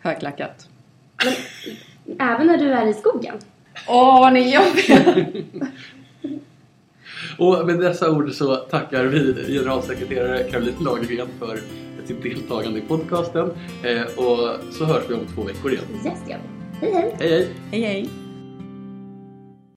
Högklackat. 0.00 0.68
Även 2.18 2.46
när 2.46 2.58
du 2.58 2.72
är 2.72 2.86
i 2.86 2.94
skogen. 2.94 3.34
Åh, 3.88 4.20
vad 4.20 4.32
ni 4.32 4.52
är 4.54 4.64
jobbiga! 4.64 5.26
Och 7.38 7.66
med 7.66 7.78
dessa 7.80 8.10
ord 8.10 8.32
så 8.32 8.56
tackar 8.56 9.04
vi 9.04 9.44
generalsekreterare 9.48 10.42
Caroline 10.44 10.84
Lagergren 10.84 11.28
för 11.38 11.58
sitt 12.06 12.22
deltagande 12.22 12.78
i 12.78 12.82
podcasten. 12.82 13.50
Eh, 13.82 14.02
och 14.02 14.74
så 14.74 14.84
hörs 14.84 15.02
vi 15.08 15.14
om 15.14 15.26
två 15.34 15.42
veckor 15.42 15.72
igen. 15.72 15.84
Yes, 16.04 16.18
vi. 16.28 16.40
Hej, 16.80 16.92
hej! 16.92 17.16
Hej 17.18 17.30
hej! 17.30 17.48
hej 17.70 17.80
hej! 17.80 18.25